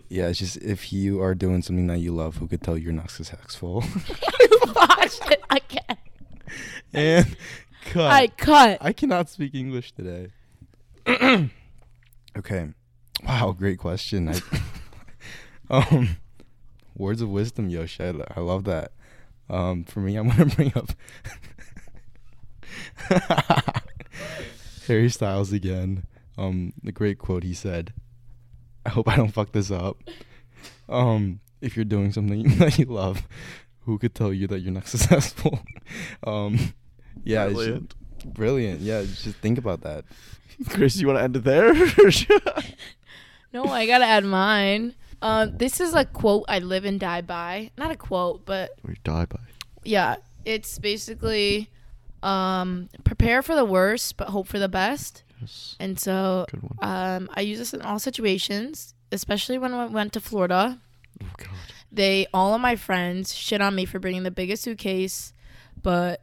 [0.08, 2.92] yeah, it's just if you are doing something that you love, who could tell you're
[2.92, 3.84] not successful?
[4.74, 5.98] Watch it again.
[6.94, 7.36] and
[7.84, 8.10] cut.
[8.10, 8.78] I cut.
[8.80, 10.28] I cannot speak English today.
[12.38, 12.68] okay.
[13.24, 14.30] Wow, great question.
[14.30, 14.40] I,
[15.70, 16.16] um,
[16.96, 18.02] words of wisdom, Yoshi.
[18.02, 18.92] I, I love that.
[19.50, 20.90] Um, for me, I'm gonna bring up
[24.86, 26.04] Harry Styles again.
[26.38, 27.92] Um, the great quote he said.
[28.86, 29.98] I hope I don't fuck this up.
[30.88, 33.26] Um, if you're doing something that you love,
[33.84, 35.60] who could tell you that you're not successful?
[36.26, 36.72] um,
[37.24, 38.80] yeah, it's just- brilliant Brilliant.
[38.80, 40.04] Yeah, just think about that.
[40.70, 41.74] chris you want to end it there
[43.52, 44.94] No, I gotta add mine.
[45.22, 47.70] Um, this is a quote I live and die by.
[47.78, 49.38] Not a quote, but we die by
[49.84, 51.70] yeah, it's basically
[52.22, 55.22] um, prepare for the worst, but hope for the best.
[55.40, 59.86] Yes And so good one um, I use this in all situations, especially when I
[59.86, 60.78] went to Florida.
[61.22, 61.48] oh god
[61.92, 65.32] They all of my friends shit on me for bringing the biggest suitcase,
[65.82, 66.22] but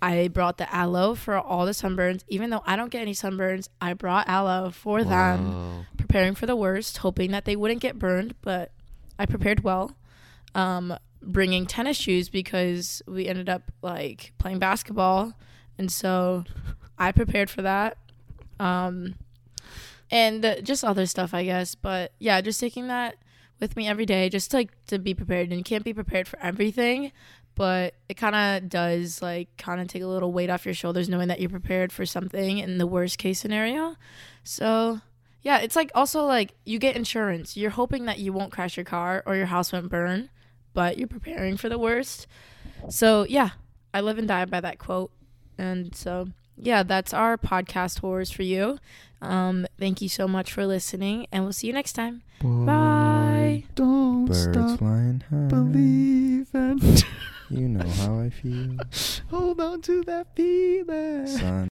[0.00, 2.22] I brought the aloe for all the sunburns.
[2.28, 6.54] Even though I don't get any sunburns, I brought aloe for them, preparing for the
[6.54, 8.34] worst, hoping that they wouldn't get burned.
[8.42, 8.70] But
[9.18, 9.96] I prepared well.
[10.54, 15.32] Um, bringing tennis shoes because we ended up like playing basketball,
[15.78, 16.44] and so
[16.96, 17.98] I prepared for that.
[18.58, 19.14] Um,
[20.10, 21.74] and just other stuff, I guess.
[21.74, 23.16] But yeah, just taking that
[23.60, 25.48] with me every day, just like to be prepared.
[25.48, 27.12] And you can't be prepared for everything,
[27.54, 31.08] but it kind of does like kind of take a little weight off your shoulders
[31.08, 33.96] knowing that you're prepared for something in the worst case scenario.
[34.44, 35.00] So
[35.42, 37.56] yeah, it's like also like you get insurance.
[37.56, 40.30] You're hoping that you won't crash your car or your house won't burn,
[40.72, 42.26] but you're preparing for the worst.
[42.88, 43.50] So yeah,
[43.92, 45.10] I live and die by that quote.
[45.58, 46.28] And so
[46.60, 48.78] yeah, that's our podcast horrors for you.
[49.20, 52.22] Um, thank you so much for listening, and we'll see you next time.
[52.40, 53.64] Bye.
[53.74, 55.46] Don't Birds stop flying high.
[55.48, 56.80] believing.
[57.50, 58.76] You know how I feel.
[59.30, 61.26] Hold on to that feeling.
[61.26, 61.66] Sun